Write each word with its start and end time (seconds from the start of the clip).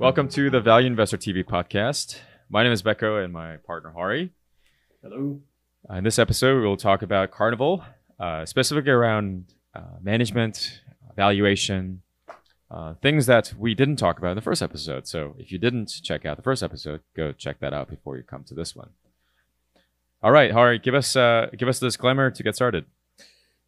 Welcome 0.00 0.28
to 0.30 0.48
the 0.48 0.62
Value 0.62 0.86
Investor 0.86 1.18
TV 1.18 1.44
podcast. 1.44 2.16
My 2.48 2.62
name 2.62 2.72
is 2.72 2.82
Becco 2.82 3.22
and 3.22 3.34
my 3.34 3.58
partner 3.58 3.92
Hari. 3.94 4.32
Hello. 5.02 5.42
Uh, 5.90 5.96
in 5.96 6.04
this 6.04 6.18
episode, 6.18 6.56
we 6.58 6.66
will 6.66 6.78
talk 6.78 7.02
about 7.02 7.30
Carnival, 7.32 7.84
uh, 8.18 8.46
specifically 8.46 8.92
around 8.92 9.52
uh, 9.74 9.98
management, 10.00 10.80
valuation, 11.16 12.00
uh, 12.70 12.94
things 13.02 13.26
that 13.26 13.52
we 13.58 13.74
didn't 13.74 13.96
talk 13.96 14.16
about 14.16 14.30
in 14.30 14.36
the 14.36 14.40
first 14.40 14.62
episode. 14.62 15.06
So 15.06 15.36
if 15.38 15.52
you 15.52 15.58
didn't 15.58 16.00
check 16.02 16.24
out 16.24 16.38
the 16.38 16.42
first 16.42 16.62
episode, 16.62 17.02
go 17.14 17.32
check 17.32 17.60
that 17.60 17.74
out 17.74 17.90
before 17.90 18.16
you 18.16 18.22
come 18.22 18.42
to 18.44 18.54
this 18.54 18.74
one. 18.74 18.88
All 20.22 20.32
right, 20.32 20.50
Hari, 20.50 20.78
give 20.78 20.94
us 20.94 21.14
uh, 21.14 21.48
give 21.54 21.68
us 21.68 21.76
a 21.82 21.84
disclaimer 21.84 22.30
to 22.30 22.42
get 22.42 22.56
started. 22.56 22.86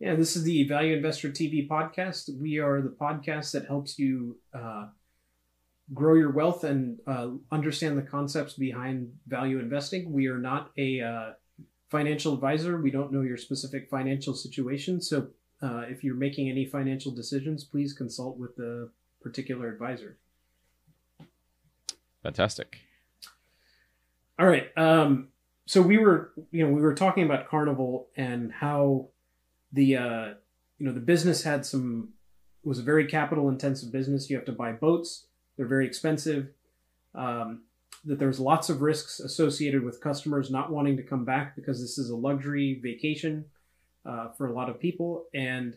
Yeah, 0.00 0.14
this 0.14 0.34
is 0.34 0.44
the 0.44 0.66
Value 0.66 0.96
Investor 0.96 1.28
TV 1.28 1.68
podcast. 1.68 2.34
We 2.40 2.58
are 2.58 2.80
the 2.80 2.88
podcast 2.88 3.52
that 3.52 3.66
helps 3.66 3.98
you 3.98 4.39
uh, 4.54 4.86
grow 5.94 6.14
your 6.14 6.30
wealth 6.30 6.64
and 6.64 6.98
uh, 7.06 7.30
understand 7.50 7.98
the 7.98 8.02
concepts 8.02 8.54
behind 8.54 9.12
value 9.26 9.58
investing. 9.58 10.12
We 10.12 10.26
are 10.28 10.38
not 10.38 10.70
a 10.78 11.00
uh, 11.00 11.32
financial 11.90 12.34
advisor. 12.34 12.80
We 12.80 12.90
don't 12.90 13.12
know 13.12 13.22
your 13.22 13.36
specific 13.36 13.88
financial 13.90 14.34
situation. 14.34 15.00
So 15.00 15.28
uh, 15.60 15.84
if 15.88 16.02
you're 16.02 16.16
making 16.16 16.48
any 16.48 16.64
financial 16.64 17.12
decisions, 17.12 17.64
please 17.64 17.92
consult 17.92 18.38
with 18.38 18.56
the 18.56 18.90
particular 19.20 19.68
advisor. 19.68 20.18
Fantastic. 22.22 22.79
All 24.38 24.46
right. 24.46 24.66
Um, 24.76 25.29
so 25.66 25.82
we 25.82 25.98
were, 25.98 26.32
you 26.50 26.66
know, 26.66 26.72
we 26.72 26.80
were 26.80 26.94
talking 26.94 27.24
about 27.24 27.48
Carnival 27.48 28.08
and 28.16 28.52
how 28.52 29.08
the, 29.72 29.96
uh, 29.96 30.26
you 30.79 30.86
know, 30.86 30.93
the 30.93 31.00
business 31.00 31.43
had 31.43 31.64
some 31.64 32.10
was 32.64 32.78
a 32.78 32.82
very 32.82 33.06
capital 33.06 33.48
intensive 33.48 33.92
business. 33.92 34.30
You 34.30 34.36
have 34.36 34.44
to 34.46 34.52
buy 34.52 34.72
boats; 34.72 35.27
they're 35.62 35.69
very 35.69 35.86
expensive. 35.86 36.48
Um, 37.14 37.62
that 38.05 38.18
there's 38.18 38.41
lots 38.41 38.68
of 38.68 38.82
risks 38.82 39.20
associated 39.20 39.84
with 39.84 40.00
customers 40.00 40.50
not 40.50 40.72
wanting 40.72 40.96
to 40.96 41.05
come 41.05 41.24
back 41.24 41.55
because 41.55 41.80
this 41.80 41.98
is 41.98 42.10
a 42.10 42.16
luxury 42.16 42.80
vacation 42.82 43.44
uh, 44.05 44.30
for 44.30 44.48
a 44.48 44.52
lot 44.52 44.68
of 44.68 44.80
people, 44.80 45.27
and 45.33 45.77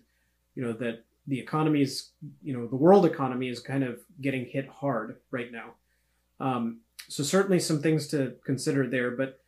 you 0.56 0.64
know 0.64 0.74
that 0.74 1.04
the 1.28 1.40
economy 1.40 1.84
is, 1.84 2.10
you 2.42 2.58
know, 2.58 2.66
the 2.66 2.76
world 2.76 3.06
economy 3.06 3.48
is 3.48 3.60
kind 3.60 3.84
of 3.84 4.00
getting 4.20 4.46
hit 4.46 4.68
hard 4.68 5.18
right 5.30 5.52
now. 5.52 5.76
Um, 6.40 6.80
so 7.08 7.22
certainly 7.22 7.60
some 7.60 7.80
things 7.80 8.08
to 8.08 8.34
consider 8.44 8.88
there, 8.88 9.12
but 9.12 9.40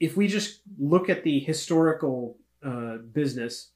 if 0.00 0.16
we 0.16 0.26
just 0.26 0.60
look 0.78 1.10
at 1.10 1.22
the 1.22 1.38
historical 1.40 2.38
uh, 2.64 2.96
business, 3.12 3.72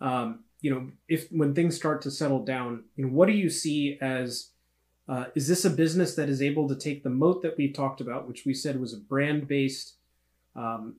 um, 0.00 0.40
you 0.60 0.74
know, 0.74 0.90
if 1.06 1.28
when 1.30 1.54
things 1.54 1.76
start 1.76 2.02
to 2.02 2.10
settle 2.10 2.44
down, 2.44 2.82
you 2.96 3.04
know, 3.04 3.12
what 3.12 3.26
do 3.26 3.32
you 3.32 3.48
see 3.48 3.96
as 4.00 4.50
uh, 5.08 5.26
is 5.34 5.46
this 5.46 5.64
a 5.64 5.70
business 5.70 6.14
that 6.16 6.28
is 6.28 6.42
able 6.42 6.68
to 6.68 6.74
take 6.74 7.02
the 7.02 7.10
moat 7.10 7.42
that 7.42 7.56
we 7.56 7.70
talked 7.70 8.00
about, 8.00 8.26
which 8.26 8.44
we 8.44 8.52
said 8.52 8.80
was 8.80 8.92
a 8.92 8.98
brand 8.98 9.46
based, 9.46 9.94
um, 10.56 10.96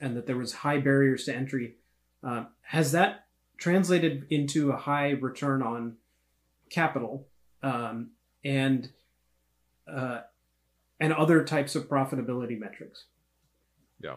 and 0.00 0.16
that 0.16 0.26
there 0.26 0.36
was 0.36 0.52
high 0.52 0.78
barriers 0.78 1.24
to 1.24 1.34
entry? 1.34 1.74
Uh, 2.22 2.44
has 2.62 2.92
that 2.92 3.26
translated 3.56 4.26
into 4.30 4.70
a 4.70 4.76
high 4.76 5.10
return 5.10 5.62
on 5.62 5.96
capital 6.70 7.26
um, 7.62 8.10
and 8.44 8.90
uh, 9.92 10.20
and 11.00 11.12
other 11.12 11.42
types 11.44 11.74
of 11.74 11.88
profitability 11.88 12.58
metrics? 12.58 13.04
Yeah. 14.00 14.16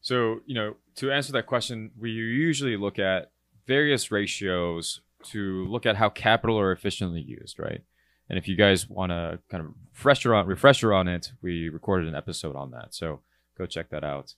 So, 0.00 0.40
you 0.46 0.54
know, 0.54 0.76
to 0.96 1.10
answer 1.10 1.32
that 1.32 1.46
question, 1.46 1.90
we 1.98 2.10
usually 2.10 2.76
look 2.76 2.98
at 2.98 3.32
various 3.66 4.12
ratios 4.12 5.00
to 5.24 5.66
look 5.66 5.86
at 5.86 5.96
how 5.96 6.08
capital 6.08 6.58
are 6.60 6.70
efficiently 6.70 7.20
used, 7.20 7.58
right? 7.58 7.82
And 8.28 8.38
if 8.38 8.48
you 8.48 8.56
guys 8.56 8.88
want 8.88 9.10
to 9.10 9.38
kind 9.50 9.64
of 9.64 9.74
refresher 9.92 10.34
on 10.34 10.46
refresher 10.46 10.92
on 10.92 11.08
it, 11.08 11.32
we 11.42 11.68
recorded 11.68 12.08
an 12.08 12.14
episode 12.14 12.56
on 12.56 12.70
that. 12.72 12.94
So 12.94 13.20
go 13.56 13.66
check 13.66 13.90
that 13.90 14.04
out. 14.04 14.34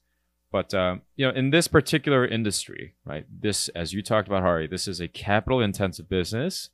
But 0.51 0.73
um, 0.73 1.01
you 1.15 1.27
know, 1.27 1.33
in 1.33 1.51
this 1.51 1.67
particular 1.67 2.25
industry, 2.25 2.95
right? 3.05 3.25
This, 3.29 3.69
as 3.69 3.93
you 3.93 4.01
talked 4.01 4.27
about, 4.27 4.41
Hari, 4.41 4.67
this 4.67 4.87
is 4.87 4.99
a 4.99 5.07
capital-intensive 5.07 6.09
business 6.09 6.69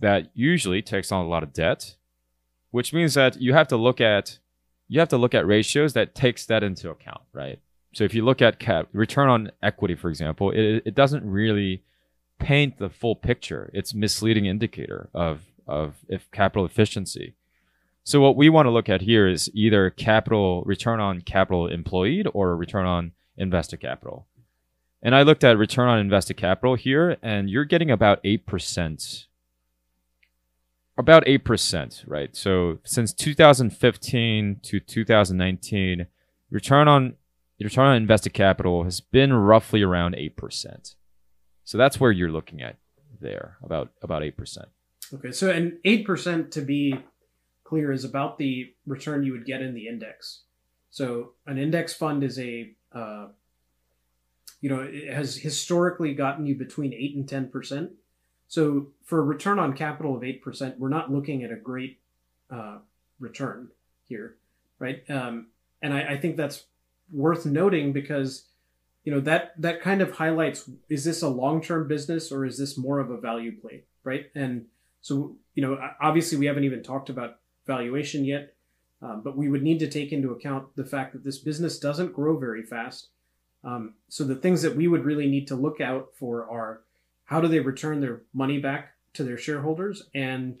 that 0.00 0.30
usually 0.34 0.82
takes 0.82 1.12
on 1.12 1.24
a 1.24 1.28
lot 1.28 1.42
of 1.42 1.52
debt, 1.52 1.96
which 2.70 2.92
means 2.92 3.14
that 3.14 3.40
you 3.40 3.52
have 3.52 3.68
to 3.68 3.76
look 3.76 4.00
at 4.00 4.38
you 4.88 5.00
have 5.00 5.08
to 5.08 5.16
look 5.16 5.34
at 5.34 5.46
ratios 5.46 5.94
that 5.94 6.14
takes 6.14 6.44
that 6.46 6.62
into 6.62 6.90
account, 6.90 7.22
right? 7.32 7.58
So 7.94 8.04
if 8.04 8.14
you 8.14 8.24
look 8.24 8.42
at 8.42 8.58
cap 8.58 8.88
return 8.92 9.28
on 9.28 9.50
equity, 9.62 9.94
for 9.94 10.10
example, 10.10 10.50
it, 10.50 10.82
it 10.84 10.94
doesn't 10.94 11.24
really 11.24 11.82
paint 12.38 12.78
the 12.78 12.90
full 12.90 13.16
picture. 13.16 13.70
It's 13.72 13.94
misleading 13.94 14.46
indicator 14.46 15.08
of 15.14 15.42
of 15.66 15.96
if 16.08 16.30
capital 16.30 16.64
efficiency. 16.64 17.34
So 18.04 18.20
what 18.20 18.36
we 18.36 18.48
want 18.48 18.66
to 18.66 18.70
look 18.70 18.88
at 18.88 19.02
here 19.02 19.28
is 19.28 19.50
either 19.54 19.90
capital 19.90 20.62
return 20.64 20.98
on 21.00 21.20
capital 21.20 21.68
employed 21.68 22.28
or 22.34 22.56
return 22.56 22.84
on 22.84 23.12
invested 23.36 23.78
capital. 23.78 24.26
And 25.02 25.14
I 25.14 25.22
looked 25.22 25.44
at 25.44 25.58
return 25.58 25.88
on 25.88 25.98
invested 25.98 26.36
capital 26.36 26.74
here, 26.74 27.16
and 27.22 27.50
you're 27.50 27.64
getting 27.64 27.90
about 27.90 28.20
eight 28.24 28.46
percent 28.46 29.26
about 30.96 31.24
8%, 31.24 32.04
right? 32.06 32.34
So 32.36 32.78
since 32.84 33.12
2015 33.12 34.60
to 34.62 34.80
2019, 34.80 36.06
return 36.50 36.88
on 36.88 37.14
return 37.60 37.86
on 37.86 37.96
invested 37.96 38.32
capital 38.32 38.84
has 38.84 39.00
been 39.00 39.32
roughly 39.32 39.82
around 39.82 40.16
8%. 40.16 40.96
So 41.64 41.78
that's 41.78 42.00
where 42.00 42.10
you're 42.10 42.30
looking 42.30 42.60
at 42.60 42.76
there, 43.20 43.58
about 43.62 43.92
about 44.02 44.22
8%. 44.22 44.66
Okay, 45.14 45.32
so 45.32 45.50
an 45.50 45.78
8% 45.84 46.50
to 46.52 46.60
be 46.62 46.98
clear 47.64 47.92
is 47.92 48.04
about 48.04 48.38
the 48.38 48.72
return 48.86 49.24
you 49.24 49.32
would 49.32 49.46
get 49.46 49.60
in 49.60 49.74
the 49.74 49.88
index. 49.88 50.42
So 50.90 51.32
an 51.46 51.58
index 51.58 51.94
fund 51.94 52.22
is 52.22 52.38
a 52.38 52.70
uh, 52.94 53.28
you 54.62 54.70
know, 54.70 54.80
it 54.80 55.12
has 55.12 55.36
historically 55.36 56.14
gotten 56.14 56.46
you 56.46 56.54
between 56.54 56.94
8 56.94 57.16
and 57.16 57.26
10%. 57.26 57.90
So 58.46 58.88
for 59.04 59.18
a 59.18 59.22
return 59.22 59.58
on 59.58 59.74
capital 59.74 60.16
of 60.16 60.22
8%, 60.22 60.78
we're 60.78 60.88
not 60.88 61.12
looking 61.12 61.42
at 61.42 61.50
a 61.50 61.56
great 61.56 61.98
uh, 62.50 62.78
return 63.18 63.68
here, 64.04 64.36
right? 64.78 65.02
Um, 65.10 65.48
and 65.82 65.92
I, 65.92 66.12
I, 66.12 66.16
think 66.16 66.36
that's 66.36 66.64
worth 67.10 67.44
noting 67.44 67.92
because, 67.92 68.44
you 69.04 69.12
know, 69.12 69.20
that, 69.20 69.60
that 69.60 69.80
kind 69.80 70.00
of 70.00 70.12
highlights, 70.12 70.70
is 70.88 71.04
this 71.04 71.22
a 71.22 71.28
long-term 71.28 71.88
business 71.88 72.30
or 72.30 72.44
is 72.44 72.58
this 72.58 72.78
more 72.78 73.00
of 73.00 73.10
a 73.10 73.16
value 73.16 73.58
play, 73.58 73.84
right? 74.04 74.26
And 74.34 74.66
so, 75.02 75.36
you 75.54 75.62
know, 75.62 75.78
obviously 76.00 76.38
we 76.38 76.46
haven't 76.46 76.64
even 76.64 76.82
talked 76.82 77.10
about 77.10 77.40
valuation 77.66 78.24
yet, 78.24 78.54
um, 79.02 79.20
but 79.22 79.36
we 79.36 79.50
would 79.50 79.62
need 79.62 79.80
to 79.80 79.90
take 79.90 80.12
into 80.12 80.30
account 80.30 80.74
the 80.76 80.84
fact 80.84 81.12
that 81.12 81.24
this 81.24 81.38
business 81.38 81.78
doesn't 81.78 82.14
grow 82.14 82.38
very 82.38 82.62
fast. 82.62 83.08
Um, 83.64 83.94
so 84.08 84.24
the 84.24 84.36
things 84.36 84.62
that 84.62 84.74
we 84.74 84.88
would 84.88 85.04
really 85.04 85.28
need 85.28 85.46
to 85.48 85.56
look 85.56 85.80
out 85.80 86.10
for 86.18 86.48
are 86.48 86.82
how 87.24 87.40
do 87.40 87.48
they 87.48 87.60
return 87.60 88.00
their 88.00 88.22
money 88.32 88.58
back 88.58 88.94
to 89.14 89.24
their 89.24 89.38
shareholders 89.38 90.08
and 90.14 90.60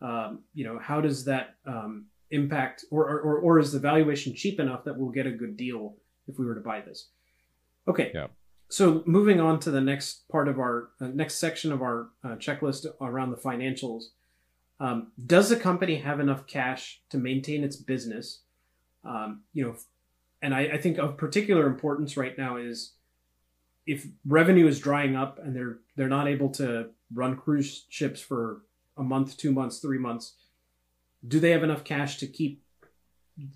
um, 0.00 0.40
you 0.54 0.64
know 0.64 0.78
how 0.78 1.00
does 1.00 1.24
that 1.24 1.54
um, 1.66 2.06
impact 2.30 2.84
or, 2.90 3.04
or, 3.20 3.38
or 3.38 3.58
is 3.58 3.72
the 3.72 3.78
valuation 3.78 4.34
cheap 4.34 4.58
enough 4.58 4.84
that 4.84 4.96
we'll 4.96 5.10
get 5.10 5.26
a 5.26 5.30
good 5.30 5.56
deal 5.56 5.94
if 6.26 6.38
we 6.38 6.44
were 6.44 6.54
to 6.54 6.60
buy 6.60 6.80
this 6.80 7.08
okay 7.86 8.10
yeah. 8.14 8.26
So 8.72 9.02
moving 9.06 9.40
on 9.40 9.60
to 9.60 9.70
the 9.70 9.80
next 9.80 10.28
part 10.30 10.48
of 10.48 10.58
our 10.58 10.88
uh, 11.00 11.08
next 11.08 11.36
section 11.36 11.72
of 11.72 11.82
our 11.82 12.08
uh, 12.24 12.36
checklist 12.36 12.86
around 13.00 13.30
the 13.30 13.36
financials 13.36 14.04
um, 14.80 15.12
does 15.26 15.48
the 15.48 15.56
company 15.56 15.96
have 15.96 16.18
enough 16.18 16.46
cash 16.46 17.00
to 17.10 17.18
maintain 17.18 17.62
its 17.62 17.76
business? 17.76 18.42
Um, 19.04 19.42
you 19.52 19.64
know 19.64 19.76
and 20.42 20.54
I, 20.54 20.62
I 20.62 20.78
think 20.78 20.98
of 20.98 21.16
particular 21.16 21.66
importance 21.66 22.16
right 22.16 22.36
now 22.36 22.56
is 22.56 22.94
if 23.86 24.06
revenue 24.26 24.66
is 24.66 24.80
drying 24.80 25.16
up 25.16 25.38
and 25.38 25.54
they're 25.54 25.78
they're 25.96 26.08
not 26.08 26.28
able 26.28 26.50
to 26.50 26.90
run 27.14 27.36
cruise 27.36 27.86
ships 27.88 28.20
for 28.20 28.62
a 28.96 29.02
month, 29.02 29.36
two 29.36 29.52
months, 29.52 29.78
three 29.78 29.98
months, 29.98 30.34
do 31.26 31.40
they 31.40 31.50
have 31.50 31.62
enough 31.62 31.84
cash 31.84 32.18
to 32.18 32.26
keep 32.26 32.62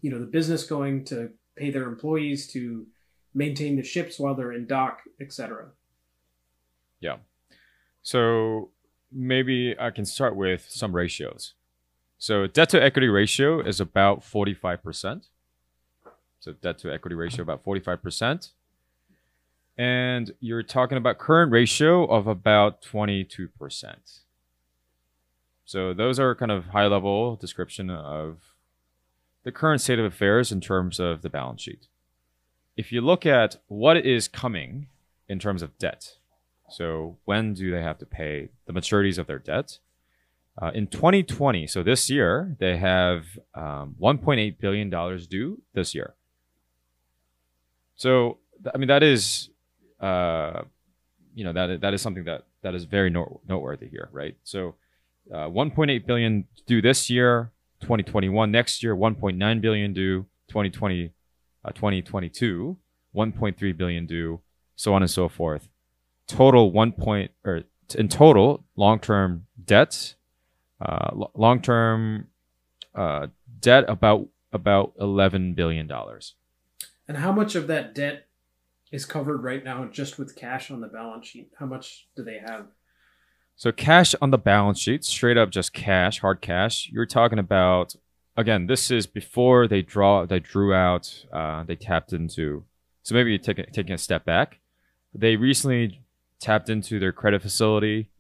you 0.01 0.11
know 0.11 0.19
the 0.19 0.27
business 0.27 0.65
going 0.65 1.05
to 1.05 1.31
pay 1.57 1.71
their 1.71 1.89
employees 1.89 2.47
to 2.53 2.87
maintain 3.37 3.77
the 3.77 3.83
ships 3.85 4.19
while 4.19 4.35
they're 4.35 4.53
in 4.53 4.67
dock, 4.67 5.03
etc. 5.21 5.67
Yeah. 7.01 7.19
So 8.03 8.71
maybe 9.13 9.77
I 9.79 9.91
can 9.91 10.05
start 10.05 10.35
with 10.35 10.67
some 10.69 10.95
ratios. 10.95 11.55
So 12.19 12.47
debt 12.47 12.71
to 12.71 12.83
equity 12.83 13.09
ratio 13.09 13.61
is 13.61 13.79
about 13.79 14.23
45%. 14.23 15.29
So 16.41 16.53
debt 16.53 16.79
to 16.79 16.93
equity 16.93 17.15
ratio 17.15 17.43
about 17.43 17.65
45% 17.65 18.51
and 19.79 20.33
you're 20.41 20.63
talking 20.63 20.97
about 20.97 21.19
current 21.19 21.53
ratio 21.53 22.05
of 22.07 22.27
about 22.27 22.83
22%. 22.83 23.51
So 25.65 25.93
those 25.93 26.19
are 26.19 26.35
kind 26.35 26.51
of 26.51 26.67
high 26.67 26.87
level 26.87 27.37
description 27.37 27.91
of 27.91 28.39
the 29.45 29.53
current 29.53 29.81
state 29.81 29.99
of 29.99 30.05
affairs 30.05 30.51
in 30.51 30.61
terms 30.61 30.99
of 30.99 31.23
the 31.23 31.29
balance 31.29 31.63
sheet. 31.63 31.89
If 32.77 32.93
you 32.93 33.01
look 33.01 33.25
at 33.25 33.57
what 33.69 33.97
is 33.97 34.29
coming 34.29 34.89
in 35.29 35.39
terms 35.39 35.63
of 35.63 35.77
debt, 35.79 36.17
so 36.69 37.17
when 37.25 37.55
do 37.55 37.71
they 37.71 37.83
have 37.83 37.99
to 37.99 38.07
pay 38.07 38.51
the 38.67 38.73
maturities 38.73 39.19
of 39.19 39.27
their 39.27 39.39
debt? 39.39 39.79
Uh, 40.61 40.71
in 40.75 40.87
2020, 40.87 41.67
so 41.67 41.83
this 41.83 42.09
year, 42.09 42.57
they 42.59 42.79
have 42.79 43.25
um, 43.55 43.95
1.8 44.01 44.59
billion 44.59 44.89
dollars 44.89 45.27
due 45.27 45.61
this 45.75 45.95
year. 45.95 46.15
So, 47.97 48.39
th- 48.63 48.73
I 48.75 48.79
mean, 48.79 48.89
that 48.89 49.03
is, 49.03 49.51
uh, 50.01 50.63
you 51.35 51.45
know, 51.45 51.53
that 51.53 51.83
that 51.83 51.93
is 51.93 52.01
something 52.01 52.25
that 52.25 52.45
that 52.63 52.75
is 52.75 52.85
very 52.85 53.11
note- 53.11 53.41
noteworthy 53.47 53.89
here, 53.89 54.09
right? 54.13 54.35
So, 54.45 54.77
uh, 55.33 55.49
1.8 55.49 56.07
billion 56.07 56.47
due 56.67 56.81
this 56.81 57.11
year, 57.11 57.53
2021 57.81 58.51
next 58.51 58.83
year, 58.83 58.97
1.9 58.97 59.61
billion 59.61 59.93
due 59.93 60.27
2020, 60.49 61.13
uh, 61.67 61.73
2022, 61.73 62.77
1.3 63.15 63.77
billion 63.77 64.07
due, 64.07 64.41
so 64.77 64.95
on 64.95 65.03
and 65.03 65.11
so 65.11 65.29
forth. 65.29 65.69
Total 66.29 66.71
one 66.71 66.93
point 66.93 67.31
or 67.45 67.63
in 67.95 68.09
total 68.09 68.65
long 68.77 68.99
term 68.99 69.47
debt 69.65 70.15
uh, 70.81 71.09
l- 71.13 71.31
long-term 71.35 72.29
uh, 72.95 73.29
debt 73.61 73.85
about 73.89 74.29
about 74.53 74.93
eleven 75.01 75.55
billion 75.55 75.87
dollars. 75.87 76.35
And 77.09 77.19
how 77.19 77.33
much 77.33 77.55
of 77.55 77.67
that 77.69 77.95
debt 77.95 78.27
is 78.91 79.05
covered 79.05 79.43
right 79.43 79.65
now 79.65 79.85
just 79.87 80.19
with 80.19 80.37
cash 80.37 80.71
on 80.71 80.81
the 80.81 80.89
balance 80.89 81.27
sheet? 81.27 81.53
How 81.59 81.67
much 81.67 82.09
do 82.17 82.25
they 82.25 82.39
have? 82.39 82.67
So 83.55 83.73
cash 83.73 84.15
on 84.21 84.31
the 84.31 84.39
balance 84.39 84.79
sheet, 84.79 85.05
straight 85.05 85.39
up 85.39 85.51
just 85.51 85.73
cash, 85.73 86.21
hard 86.21 86.41
cash. 86.41 86.91
You're 86.93 87.07
talking 87.07 87.39
about 87.39 87.95
again. 88.37 88.67
This 88.67 88.91
is 88.91 89.07
before 89.07 89.67
they 89.67 89.83
draw, 89.83 90.27
they 90.27 90.41
drew 90.41 90.75
out, 90.75 91.25
uh, 91.33 91.65
they 91.65 91.77
tapped 91.77 92.13
into. 92.13 92.65
So 93.03 93.15
maybe 93.15 93.39
taking 93.39 93.67
taking 93.73 93.95
a 93.95 93.99
step 93.99 94.25
back. 94.25 94.61
They 95.15 95.37
recently 95.37 96.03
tapped 96.41 96.69
into 96.69 96.99
their 96.99 97.13
credit 97.13 97.43
facility. 97.43 98.11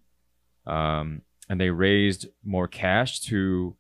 Um, 0.66 1.22
and 1.48 1.60
they 1.60 1.70
raised 1.70 2.26
more 2.44 2.68
cash 2.68 3.20
to 3.20 3.76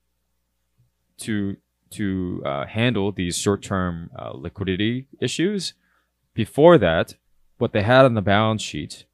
to 1.18 1.56
to 1.88 2.42
uh, 2.44 2.66
handle 2.66 3.12
these 3.12 3.38
short-term 3.38 4.10
uh, 4.18 4.32
liquidity 4.32 5.06
issues. 5.20 5.74
Before 6.34 6.78
that, 6.78 7.14
what 7.58 7.72
they 7.72 7.82
had 7.82 8.04
on 8.04 8.14
the 8.14 8.22
balance 8.22 8.60
sheet 8.60 9.06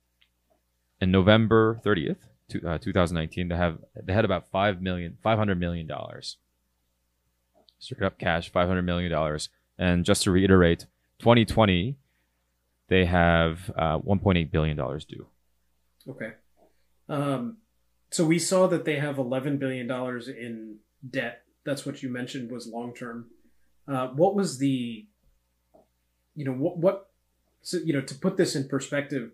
in 1.00 1.10
November 1.10 1.80
30th, 1.84 2.16
to, 2.48 2.68
uh, 2.68 2.78
2019, 2.78 3.48
they 3.48 3.56
have 3.56 3.78
they 4.02 4.12
had 4.12 4.24
about 4.24 4.48
five 4.50 4.80
million, 4.80 5.18
five 5.22 5.38
hundred 5.38 5.60
million 5.60 5.86
dollars. 5.86 6.38
Straight 7.82 8.02
up 8.06 8.16
cash, 8.16 8.48
five 8.48 8.68
hundred 8.68 8.82
million 8.82 9.10
dollars. 9.10 9.48
And 9.76 10.04
just 10.04 10.22
to 10.22 10.30
reiterate, 10.30 10.86
2020, 11.18 11.96
they 12.88 13.04
have 13.06 13.72
uh, 13.76 13.98
1.8 13.98 14.52
billion 14.52 14.76
dollars 14.76 15.04
due. 15.04 15.26
Okay. 16.08 16.34
Um, 17.08 17.56
so 18.10 18.24
we 18.24 18.38
saw 18.38 18.68
that 18.68 18.84
they 18.84 19.00
have 19.00 19.18
eleven 19.18 19.58
billion 19.58 19.88
dollars 19.88 20.28
in 20.28 20.76
debt. 21.08 21.42
That's 21.64 21.84
what 21.84 22.04
you 22.04 22.08
mentioned 22.08 22.52
was 22.52 22.68
long 22.68 22.94
term. 22.94 23.26
Uh, 23.88 24.08
what 24.08 24.36
was 24.36 24.58
the, 24.58 25.06
you 26.36 26.44
know, 26.44 26.52
what 26.52 26.78
what, 26.78 27.10
so 27.62 27.78
you 27.78 27.92
know, 27.92 28.00
to 28.00 28.14
put 28.14 28.36
this 28.36 28.54
in 28.54 28.68
perspective, 28.68 29.32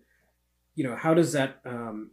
you 0.75 0.85
know, 0.85 0.97
how 0.97 1.13
does 1.13 1.33
that 1.33 1.61
um, 1.67 2.13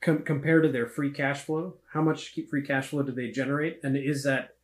com- 0.00 0.22
compare 0.22 0.60
to 0.60 0.68
their 0.68 0.86
free 0.86 1.10
cash 1.10 1.40
flow? 1.40 1.74
How 1.92 2.02
much 2.02 2.38
free 2.48 2.64
cash 2.64 2.88
flow 2.88 3.02
do 3.02 3.10
they 3.10 3.32
generate, 3.32 3.80
and 3.82 3.96
is 3.96 4.22
that, 4.22 4.54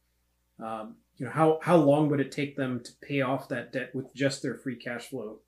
um, 0.62 0.96
you 1.16 1.26
know, 1.26 1.32
how 1.32 1.58
how 1.62 1.76
long 1.76 2.08
would 2.10 2.20
it 2.20 2.30
take 2.32 2.56
them 2.56 2.80
to 2.84 2.92
pay 3.02 3.20
off 3.20 3.48
that 3.48 3.72
debt 3.72 3.94
with 3.94 4.14
just 4.14 4.42
their 4.42 4.54
free 4.54 4.76
cash 4.76 5.06
flow 5.08 5.38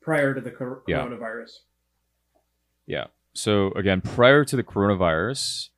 prior 0.00 0.34
to 0.34 0.40
the 0.40 0.50
cor- 0.50 0.82
Yeah. 0.86 0.98
coronavirus? 1.04 1.50
Yeah. 2.86 3.06
So 3.34 3.72
again, 3.72 4.00
prior 4.00 4.44
to 4.44 4.56
the 4.56 4.62
coronavirus, 4.62 5.68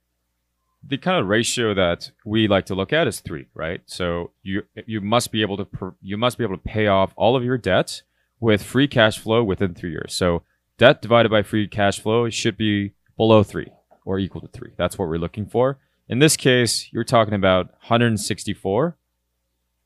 the 0.87 0.99
kind 0.99 1.21
of 1.21 1.27
ratio 1.27 1.75
that 1.75 2.13
we 2.25 2.47
like 2.47 2.67
to 2.67 2.75
look 2.75 2.93
at 2.93 3.09
is 3.09 3.21
three, 3.21 3.47
right? 3.55 3.81
So 3.87 4.31
you 4.43 4.63
you 4.87 5.01
must 5.01 5.33
be 5.33 5.43
able 5.43 5.57
to 5.57 5.65
pr- 5.65 5.89
you 6.01 6.17
must 6.17 6.39
be 6.39 6.45
able 6.45 6.57
to 6.57 6.63
pay 6.63 6.87
off 6.87 7.13
all 7.17 7.35
of 7.37 7.45
your 7.45 7.59
debt 7.59 8.03
with 8.41 8.63
free 8.63 8.87
cash 8.87 9.19
flow 9.19 9.43
within 9.43 9.75
three 9.75 9.91
years. 9.91 10.15
So 10.15 10.43
debt 10.77 11.03
divided 11.03 11.31
by 11.31 11.43
free 11.43 11.67
cash 11.67 11.99
flow 11.99 12.31
should 12.31 12.57
be 12.57 12.93
below 13.17 13.43
three 13.43 13.73
or 14.05 14.21
equal 14.21 14.41
to 14.43 14.47
three. 14.49 14.71
That's 14.77 14.97
what 14.97 15.09
we're 15.09 15.19
looking 15.19 15.47
for. 15.47 15.79
In 16.09 16.21
this 16.21 16.37
case, 16.37 16.89
you're 16.91 17.05
talking 17.05 17.35
about 17.35 17.67
164 17.67 18.97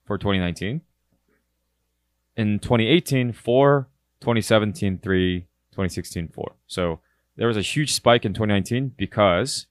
for 0.05 0.19
2019. 0.19 0.83
In 2.37 2.59
2018, 2.59 3.33
four. 3.33 3.89
2017, 4.21 4.99
three. 4.99 5.41
2016, 5.73 6.29
four. 6.29 6.55
So 6.67 7.01
there 7.37 7.49
was 7.49 7.57
a 7.57 7.63
huge 7.63 7.93
spike 7.93 8.25
in 8.25 8.35
2019 8.35 8.93
because 8.97 9.67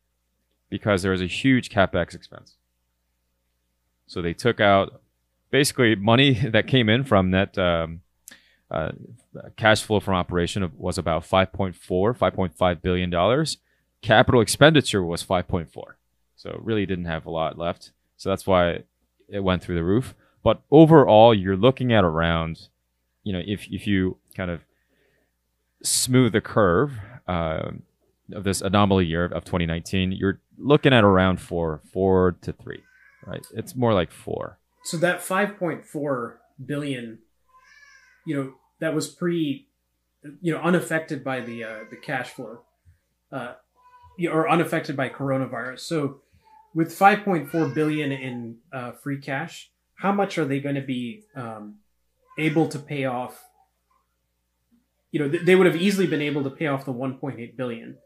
because 0.69 1.01
there 1.01 1.12
was 1.12 1.21
a 1.21 1.27
huge 1.27 1.69
capex 1.69 2.15
expense. 2.15 2.56
So 4.07 4.21
they 4.21 4.33
took 4.33 4.59
out 4.59 5.01
basically 5.51 5.95
money 5.95 6.33
that 6.51 6.68
came 6.68 6.89
in 6.89 7.04
from 7.04 7.31
that 7.31 7.57
um, 7.57 8.01
uh, 8.69 8.92
cash 9.57 9.83
flow 9.83 10.00
from 10.00 10.15
operation 10.15 10.69
was 10.77 10.97
about 10.97 11.24
5.4, 11.24 11.75
5.5 11.77 12.81
billion 12.81 13.09
dollars. 13.09 13.57
Capital 14.01 14.42
expenditure 14.42 15.04
was 15.04 15.24
5.4. 15.24 15.68
So 16.42 16.60
really 16.64 16.88
didn't 16.88 17.06
have 17.06 17.28
a 17.28 17.30
lot 17.30 17.60
left. 17.60 17.92
So 18.18 18.30
that's 18.30 18.48
why 18.48 18.80
it 19.30 19.44
went 19.44 19.62
through 19.62 19.76
the 19.76 19.84
roof. 19.84 20.16
But 20.44 20.64
overall, 20.72 21.36
you're 21.36 21.56
looking 21.56 21.94
at 21.94 22.04
around, 22.04 22.70
you 23.24 23.32
know, 23.32 23.44
if 23.46 23.68
if 23.70 23.86
you 23.86 24.18
kind 24.36 24.50
of 24.50 24.62
smooth 25.84 26.32
the 26.32 26.42
curve 26.42 26.94
uh, 27.28 27.74
of 28.34 28.44
this 28.44 28.60
anomaly 28.62 29.06
year 29.06 29.26
of 29.26 29.46
2019, 29.46 30.14
you're 30.14 30.40
looking 30.58 30.94
at 30.94 31.04
around 31.04 31.40
four, 31.40 31.80
four 31.94 32.32
to 32.42 32.52
three, 32.54 32.82
right? 33.28 33.46
It's 33.54 33.76
more 33.76 33.94
like 33.94 34.12
four. 34.12 34.58
So 34.84 34.98
that 34.98 35.20
5.4 35.20 36.34
billion, 36.66 37.20
you 38.26 38.36
know, 38.36 38.54
that 38.80 38.96
was 38.96 39.08
pre, 39.08 39.68
you 40.42 40.52
know, 40.52 40.60
unaffected 40.60 41.24
by 41.24 41.42
the 41.42 41.64
uh, 41.64 41.80
the 41.92 41.98
cash 41.98 42.30
flow, 42.30 42.62
uh, 43.32 43.54
or 44.28 44.50
unaffected 44.50 44.98
by 44.98 45.08
coronavirus. 45.08 45.82
So 45.82 46.22
with 46.73 46.89
5.4 46.89 47.73
billion 47.73 48.12
in 48.12 48.57
uh, 48.71 48.91
free 48.94 49.19
cash, 49.19 49.71
how 49.95 50.12
much 50.12 50.38
are 50.38 50.45
they 50.45 50.59
going 50.59 50.75
to 50.75 50.81
be 50.81 51.23
um, 51.35 51.75
able 52.38 52.68
to 52.69 52.79
pay 52.79 53.06
off? 53.06 53.44
You 55.12 55.19
know, 55.19 55.29
th- 55.29 55.44
they 55.44 55.56
would 55.56 55.68
have 55.68 55.75
easily 55.75 56.07
been 56.07 56.21
able 56.21 56.44
to 56.44 56.50
pay 56.50 56.68
off 56.68 56.85
the 56.85 56.94
1.8 56.94 57.56
billion, 57.57 57.97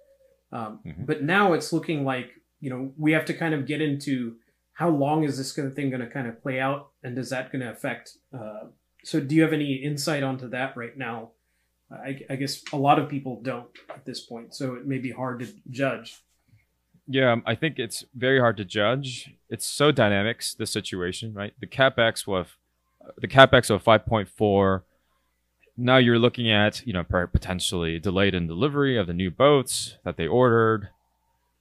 um, 0.52 0.80
Mhm. 0.86 1.06
but 1.06 1.24
now 1.24 1.54
it's 1.54 1.72
looking 1.72 2.04
like 2.04 2.32
you 2.60 2.70
know 2.70 2.94
we 2.98 3.12
have 3.12 3.26
to 3.26 3.34
kind 3.34 3.54
of 3.54 3.68
get 3.68 3.82
into 3.82 4.38
how 4.74 4.90
long 4.90 5.24
is 5.24 5.38
this 5.38 5.52
kind 5.52 5.68
of 5.68 5.76
thing 5.76 5.90
going 5.90 6.02
to 6.02 6.10
kind 6.10 6.28
of 6.28 6.42
play 6.42 6.60
out, 6.60 6.90
and 7.04 7.18
is 7.18 7.30
that 7.30 7.52
going 7.52 7.62
to 7.62 7.70
affect? 7.72 8.18
Uh, 8.34 8.68
so, 9.04 9.20
do 9.20 9.36
you 9.36 9.44
have 9.44 9.54
any 9.54 9.76
insight 9.76 10.24
onto 10.24 10.50
that 10.50 10.76
right 10.76 10.98
now? 10.98 11.32
I, 11.92 12.20
I 12.32 12.36
guess 12.36 12.64
a 12.74 12.78
lot 12.78 12.98
of 12.98 13.08
people 13.08 13.40
don't 13.44 13.70
at 13.92 14.06
this 14.06 14.22
point, 14.26 14.56
so 14.56 14.74
it 14.74 14.88
may 14.88 14.98
be 14.98 15.12
hard 15.12 15.40
to 15.42 15.48
judge. 15.70 16.24
Yeah, 17.08 17.34
um, 17.34 17.44
I 17.46 17.56
think 17.56 17.78
it's 17.78 18.04
very 18.16 18.40
hard 18.40 18.58
to 18.58 18.66
judge. 18.66 19.32
It's 19.50 19.66
so 19.66 19.92
dynamic 19.92 20.44
the 20.58 20.66
situation, 20.66 21.34
right? 21.34 21.54
The 21.60 21.68
capex 21.68 22.26
was 22.26 22.48
the 23.18 23.28
capex 23.28 23.70
of 23.70 23.84
5.4. 23.84 24.82
Now 25.78 25.98
you're 25.98 26.18
looking 26.18 26.50
at 26.50 26.86
you 26.88 26.94
know 26.94 27.04
potentially 27.04 28.00
delayed 28.00 28.34
in 28.34 28.48
delivery 28.48 28.98
of 28.98 29.08
the 29.08 29.14
new 29.14 29.30
boats 29.30 29.98
that 30.04 30.18
they 30.18 30.26
ordered. 30.28 30.90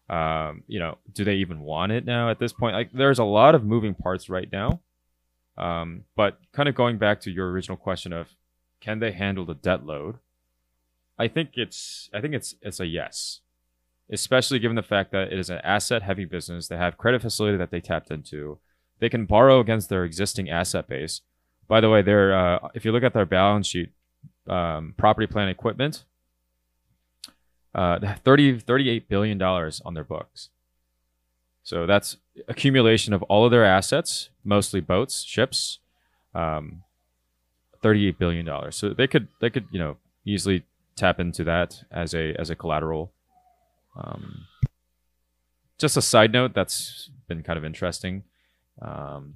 Um, 0.09 0.63
you 0.67 0.79
know, 0.79 0.99
do 1.13 1.25
they 1.25 1.37
even 1.37 1.61
want 1.61 1.93
it 1.93 2.05
now 2.05 2.31
at 2.31 2.39
this 2.39 2.53
point? 2.53 2.75
Like, 2.75 2.93
there's 2.93 3.19
a 3.19 3.25
lot 3.25 3.55
of 3.55 3.65
moving 3.65 3.95
parts 3.95 4.29
right 4.29 4.51
now. 4.53 4.81
Um, 5.57 6.05
but 6.17 6.39
kind 6.53 6.69
of 6.69 6.75
going 6.75 6.99
back 6.99 7.21
to 7.23 7.31
your 7.31 7.51
original 7.51 7.77
question 7.77 8.13
of 8.13 8.29
can 8.81 8.99
they 8.99 9.13
handle 9.13 9.45
the 9.45 9.55
debt 9.55 9.87
load? 9.87 10.19
I 11.19 11.29
think 11.29 11.51
it's 11.55 12.11
I 12.13 12.21
think 12.21 12.35
it's 12.35 12.55
it's 12.61 12.81
a 12.81 12.87
yes 12.87 13.41
especially 14.13 14.59
given 14.59 14.77
the 14.77 14.83
fact 14.83 15.13
that 15.13 15.33
it 15.33 15.39
is 15.39 15.51
an 15.51 15.61
asset 15.65 16.03
heavy 16.03 16.25
business. 16.25 16.69
They 16.69 16.77
have 16.77 16.99
credit 16.99 17.23
facility 17.23 17.57
that 17.57 17.71
they 17.71 17.81
tapped 17.81 18.11
into. 18.11 18.59
They 19.01 19.09
can 19.09 19.27
borrow 19.27 19.61
against 19.61 19.89
their 19.89 20.05
existing 20.05 20.51
asset 20.51 20.89
base. 20.89 21.23
By 21.67 21.81
the 21.81 21.91
way, 21.91 22.03
they're, 22.03 22.37
uh, 22.37 22.69
if 22.75 22.85
you 22.85 22.93
look 22.93 23.03
at 23.03 23.15
their 23.15 23.27
balance 23.27 23.67
sheet, 23.67 23.91
um, 24.49 24.95
property, 24.97 25.27
plant, 25.27 25.51
equipment, 25.51 26.05
uh, 27.75 27.99
they 27.99 28.07
have 28.07 28.21
30, 28.21 28.61
$38 28.61 29.09
billion 29.09 29.41
on 29.43 29.95
their 29.95 30.05
books. 30.05 30.51
So 31.63 31.87
that's 31.87 32.19
accumulation 32.47 33.15
of 33.15 33.23
all 33.25 33.45
of 33.45 33.51
their 33.51 33.65
assets, 33.65 34.29
mostly 34.45 34.81
boats, 34.81 35.23
ships, 35.23 35.79
um, 36.35 36.83
$38 37.83 38.19
billion. 38.19 38.73
So 38.73 38.91
they 38.91 39.07
could, 39.07 39.29
they 39.41 39.51
could, 39.51 39.67
you 39.73 39.79
know, 39.79 39.97
easily 40.27 40.65
tap 40.95 41.19
into 41.19 41.43
that 41.45 41.83
as 41.91 42.15
a, 42.15 42.35
as 42.39 42.51
a 42.51 42.55
collateral. 42.55 43.13
Um, 43.97 44.47
just 45.79 45.97
a 45.97 46.03
side 46.03 46.33
note 46.33 46.55
that's 46.55 47.11
been 47.29 47.43
kind 47.43 47.59
of 47.59 47.65
interesting 47.65 48.25
um, 48.81 49.35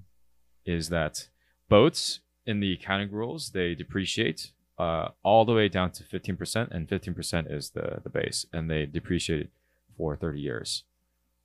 is 0.64 0.88
that 0.88 1.28
boats 1.68 2.20
in 2.46 2.60
the 2.60 2.72
accounting 2.72 3.10
rules 3.10 3.50
they 3.50 3.74
depreciate 3.74 4.52
uh, 4.78 5.08
all 5.22 5.44
the 5.44 5.52
way 5.52 5.68
down 5.68 5.90
to 5.90 6.04
15% 6.04 6.70
and 6.70 6.88
15% 6.88 7.52
is 7.52 7.70
the, 7.70 8.00
the 8.02 8.10
base 8.10 8.46
and 8.52 8.70
they 8.70 8.86
depreciate 8.86 9.50
for 9.96 10.16
30 10.16 10.40
years 10.40 10.84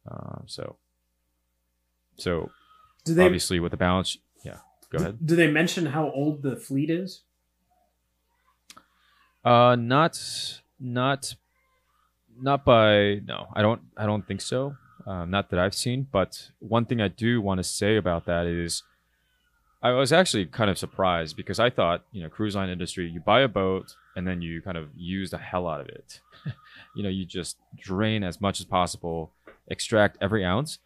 Um, 0.10 0.44
so, 0.48 0.78
so 2.18 2.52
Do 3.06 3.14
they 3.14 3.26
obviously 3.26 3.60
with 3.60 3.72
the 3.72 3.78
balance, 3.78 4.18
yeah. 4.44 4.60
Go 4.92 5.00
ahead. 5.00 5.26
do 5.26 5.36
they 5.36 5.50
mention 5.50 5.88
how 5.88 6.12
old 6.12 6.44
the 6.44 6.56
fleet 6.56 6.90
is? 6.90 7.24
Uh, 9.44 9.76
not, 9.76 10.20
not, 10.80 11.36
not 12.42 12.66
by 12.66 13.22
no. 13.26 13.48
I 13.54 13.62
don't. 13.62 13.82
I 13.98 14.06
don't 14.06 14.28
think 14.28 14.42
so. 14.42 14.76
Um, 15.06 15.30
not 15.30 15.50
that 15.50 15.60
I've 15.60 15.76
seen. 15.76 16.08
But 16.12 16.50
one 16.60 16.86
thing 16.86 17.02
I 17.02 17.08
do 17.08 17.42
want 17.42 17.60
to 17.60 17.64
say 17.64 17.98
about 17.98 18.26
that 18.26 18.46
is, 18.46 18.84
I 19.82 19.92
was 19.92 20.14
actually 20.14 20.46
kind 20.46 20.70
of 20.70 20.78
surprised 20.78 21.36
because 21.36 21.60
I 21.60 21.70
thought, 21.70 22.04
you 22.12 22.24
know, 22.24 22.30
cruise 22.30 22.56
line 22.56 22.70
industry, 22.70 23.10
you 23.10 23.20
buy 23.20 23.42
a 23.42 23.48
boat 23.48 23.96
and 24.16 24.28
then 24.28 24.42
you 24.42 24.62
kind 24.62 24.78
of 24.78 24.90
use 24.96 25.32
the 25.32 25.38
hell 25.38 25.68
out 25.68 25.82
of 25.82 25.90
it. 25.90 26.22
you 26.96 27.04
know, 27.04 27.10
you 27.10 27.26
just 27.26 27.58
drain 27.78 28.24
as 28.24 28.40
much 28.40 28.60
as 28.60 28.66
possible, 28.66 29.32
extract 29.68 30.18
every 30.22 30.46
ounce. 30.46 30.80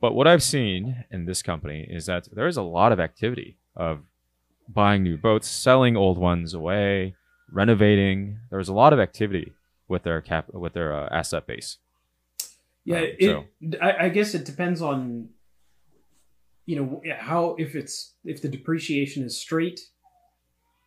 But 0.00 0.14
what 0.14 0.26
I've 0.26 0.42
seen 0.42 1.04
in 1.10 1.24
this 1.24 1.42
company 1.42 1.86
is 1.88 2.06
that 2.06 2.28
there 2.32 2.46
is 2.46 2.56
a 2.56 2.62
lot 2.62 2.92
of 2.92 3.00
activity 3.00 3.56
of 3.74 4.00
buying 4.68 5.02
new 5.02 5.16
boats, 5.16 5.48
selling 5.48 5.96
old 5.96 6.18
ones 6.18 6.54
away, 6.54 7.14
renovating. 7.50 8.38
There's 8.50 8.68
a 8.68 8.74
lot 8.74 8.92
of 8.92 9.00
activity 9.00 9.54
with 9.88 10.02
their 10.02 10.20
cap 10.20 10.46
with 10.52 10.72
their 10.74 10.92
uh, 10.94 11.08
asset 11.10 11.46
base. 11.46 11.78
Yeah, 12.84 12.98
Um, 12.98 13.04
it, 13.18 13.24
so- 13.72 13.78
I, 13.82 14.06
I 14.06 14.08
guess 14.08 14.34
it 14.34 14.44
depends 14.44 14.80
on 14.82 15.30
you 16.66 16.76
know 16.76 17.02
how 17.18 17.54
if 17.58 17.74
it's 17.74 18.14
if 18.24 18.42
the 18.42 18.48
depreciation 18.48 19.22
is 19.24 19.38
straight. 19.38 19.80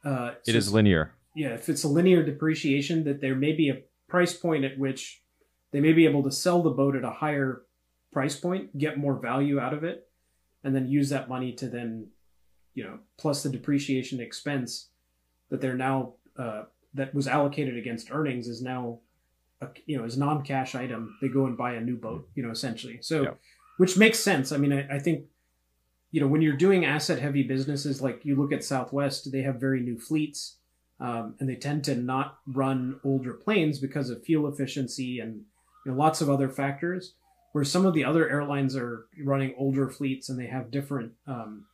Uh, 0.04 0.32
It 0.48 0.52
so 0.54 0.58
is 0.58 0.74
linear. 0.74 1.14
yeah, 1.36 1.50
if 1.56 1.68
it's 1.70 1.84
a 1.84 1.88
linear 1.88 2.24
depreciation, 2.24 3.04
that 3.04 3.20
there 3.22 3.36
may 3.36 3.52
be 3.54 3.70
a 3.70 3.82
price 4.08 4.34
point 4.34 4.64
at 4.64 4.78
which 4.78 5.22
they 5.72 5.82
may 5.82 5.94
be 5.94 6.06
able 6.06 6.24
to 6.24 6.32
sell 6.32 6.64
the 6.64 6.70
boat 6.70 6.96
at 6.96 7.04
a 7.04 7.12
higher 7.12 7.64
price 8.12 8.36
point, 8.40 8.78
get 8.78 8.98
more 8.98 9.20
value 9.20 9.60
out 9.60 9.74
of 9.74 9.84
it, 9.84 10.08
and 10.64 10.74
then 10.76 10.88
use 10.88 11.10
that 11.10 11.28
money 11.30 11.52
to 11.54 11.68
then, 11.68 12.08
you 12.74 12.84
know, 12.84 13.00
plus 13.18 13.44
the 13.44 13.50
depreciation 13.50 14.20
expense 14.22 14.90
that 15.50 15.60
they're 15.62 15.76
now 15.78 16.14
uh, 16.38 16.64
that 17.00 17.14
was 17.14 17.28
allocated 17.28 17.76
against 17.78 18.12
earnings 18.12 18.48
is 18.48 18.62
now, 18.62 19.00
a, 19.62 19.68
you 19.86 19.98
know, 19.98 20.04
is 20.06 20.18
non-cash 20.18 20.76
item. 20.76 21.18
They 21.22 21.28
go 21.30 21.46
and 21.46 21.58
buy 21.58 21.74
a 21.74 21.82
new 21.82 21.98
boat, 21.98 22.30
you 22.36 22.44
know, 22.44 22.52
essentially. 22.52 23.00
So, 23.02 23.24
Yeah. 23.24 23.34
which 23.78 23.98
makes 23.98 24.20
sense. 24.20 24.52
I 24.52 24.58
mean, 24.58 24.74
I, 24.74 24.96
I 24.96 25.00
think. 25.00 25.26
You 26.12 26.20
know, 26.22 26.28
when 26.28 26.42
you're 26.42 26.58
doing 26.58 26.86
asset 26.86 27.20
heavy 27.20 27.44
businesses, 27.44 28.02
like 28.02 28.26
you 28.26 28.36
look 28.36 28.52
at 28.52 28.64
Southwest, 28.64 29.32
they 29.32 29.44
have 29.44 29.58
very 29.58 29.80
new 29.80 30.00
fleets 30.00 30.58
um, 31.00 31.36
and 31.40 31.48
they 31.48 31.56
tend 31.56 31.84
to 31.84 31.94
not 31.94 32.40
run 32.48 33.00
older 33.04 33.34
planes 33.34 33.78
because 33.78 34.10
of 34.10 34.24
fuel 34.24 34.52
efficiency 34.52 35.20
and 35.20 35.44
you 35.86 35.92
know, 35.92 35.96
lots 35.96 36.20
of 36.20 36.28
other 36.28 36.50
factors. 36.50 37.14
Where 37.52 37.64
some 37.64 37.86
of 37.86 37.94
the 37.94 38.04
other 38.06 38.28
airlines 38.28 38.76
are 38.76 39.06
running 39.24 39.54
older 39.56 39.88
fleets 39.88 40.30
and 40.30 40.40
they 40.40 40.48
have 40.48 40.72
different, 40.72 41.12
um, 41.28 41.66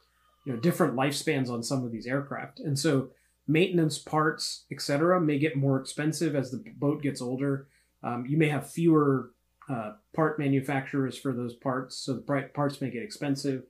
you 0.45 0.51
know, 0.51 0.59
different 0.59 0.95
lifespans 0.95 1.49
on 1.49 1.63
some 1.63 1.85
of 1.85 1.93
these 1.93 2.05
aircraft, 2.05 2.59
and 2.59 2.77
so 2.77 3.11
maintenance 3.47 3.97
parts, 3.99 4.65
etc., 4.71 5.19
may 5.21 5.37
get 5.37 5.55
more 5.55 5.79
expensive 5.79 6.35
as 6.35 6.51
the 6.51 6.63
boat 6.77 7.01
gets 7.01 7.21
older. 7.21 7.67
Um, 8.03 8.25
you 8.27 8.37
may 8.37 8.49
have 8.49 8.69
fewer 8.69 9.31
uh, 9.69 9.93
part 10.13 10.37
manufacturers 10.39 11.17
for 11.17 11.31
those 11.33 11.55
parts, 11.55 11.95
so 11.97 12.13
the 12.13 12.49
parts 12.53 12.81
may 12.81 12.89
get 12.89 13.03
expensive. 13.03 13.63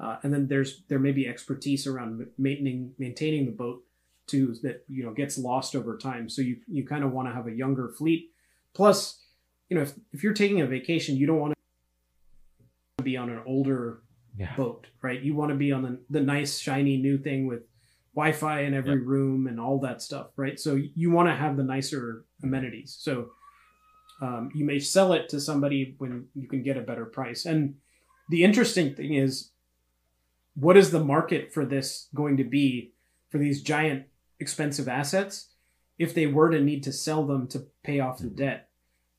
Uh, 0.00 0.16
and 0.22 0.32
then 0.32 0.48
there's 0.48 0.82
there 0.88 0.98
may 0.98 1.12
be 1.12 1.28
expertise 1.28 1.86
around 1.86 2.26
maintaining 2.36 2.92
maintaining 2.98 3.46
the 3.46 3.52
boat 3.52 3.82
too 4.26 4.54
that 4.62 4.84
you 4.88 5.04
know 5.04 5.12
gets 5.12 5.38
lost 5.38 5.76
over 5.76 5.96
time. 5.96 6.28
So 6.28 6.42
you 6.42 6.56
you 6.66 6.84
kind 6.86 7.04
of 7.04 7.12
want 7.12 7.28
to 7.28 7.34
have 7.34 7.46
a 7.46 7.52
younger 7.52 7.88
fleet. 7.88 8.30
Plus, 8.74 9.20
you 9.68 9.76
know, 9.76 9.82
if, 9.82 9.92
if 10.12 10.22
you're 10.24 10.32
taking 10.34 10.60
a 10.60 10.66
vacation, 10.66 11.16
you 11.16 11.26
don't 11.26 11.38
want 11.38 11.54
to 12.98 13.04
be 13.04 13.16
on 13.16 13.30
an 13.30 13.40
older 13.46 14.02
Yeah. 14.36 14.54
boat, 14.56 14.88
right? 15.00 15.20
You 15.20 15.34
want 15.36 15.50
to 15.50 15.54
be 15.56 15.70
on 15.70 15.82
the, 15.82 15.98
the 16.10 16.20
nice 16.20 16.58
shiny 16.58 16.96
new 16.96 17.16
thing 17.18 17.46
with 17.46 17.62
Wi-Fi 18.14 18.60
in 18.60 18.74
every 18.74 19.00
room 19.00 19.46
and 19.46 19.58
all 19.58 19.80
that 19.80 20.00
stuff, 20.00 20.28
right? 20.36 20.58
So 20.58 20.80
you 20.94 21.10
want 21.10 21.28
to 21.28 21.34
have 21.34 21.56
the 21.56 21.64
nicer 21.64 22.24
amenities. 22.42 22.96
So 22.98 23.30
um, 24.20 24.50
you 24.54 24.64
may 24.64 24.78
sell 24.78 25.12
it 25.12 25.28
to 25.30 25.40
somebody 25.40 25.96
when 25.98 26.26
you 26.34 26.48
can 26.48 26.62
get 26.62 26.76
a 26.76 26.82
better 26.82 27.04
price. 27.04 27.44
And 27.44 27.74
the 28.30 28.44
interesting 28.44 28.94
thing 28.94 29.14
is, 29.14 29.50
what 30.54 30.76
is 30.76 30.92
the 30.92 31.02
market 31.02 31.52
for 31.52 31.64
this 31.64 32.08
going 32.14 32.36
to 32.36 32.44
be 32.44 32.92
for 33.30 33.38
these 33.38 33.62
giant 33.62 34.06
expensive 34.38 34.88
assets 34.88 35.48
if 35.98 36.14
they 36.14 36.26
were 36.26 36.50
to 36.50 36.60
need 36.60 36.84
to 36.84 36.92
sell 36.92 37.26
them 37.26 37.48
to 37.48 37.66
pay 37.82 37.98
off 37.98 38.18
the 38.18 38.28
debt, 38.28 38.68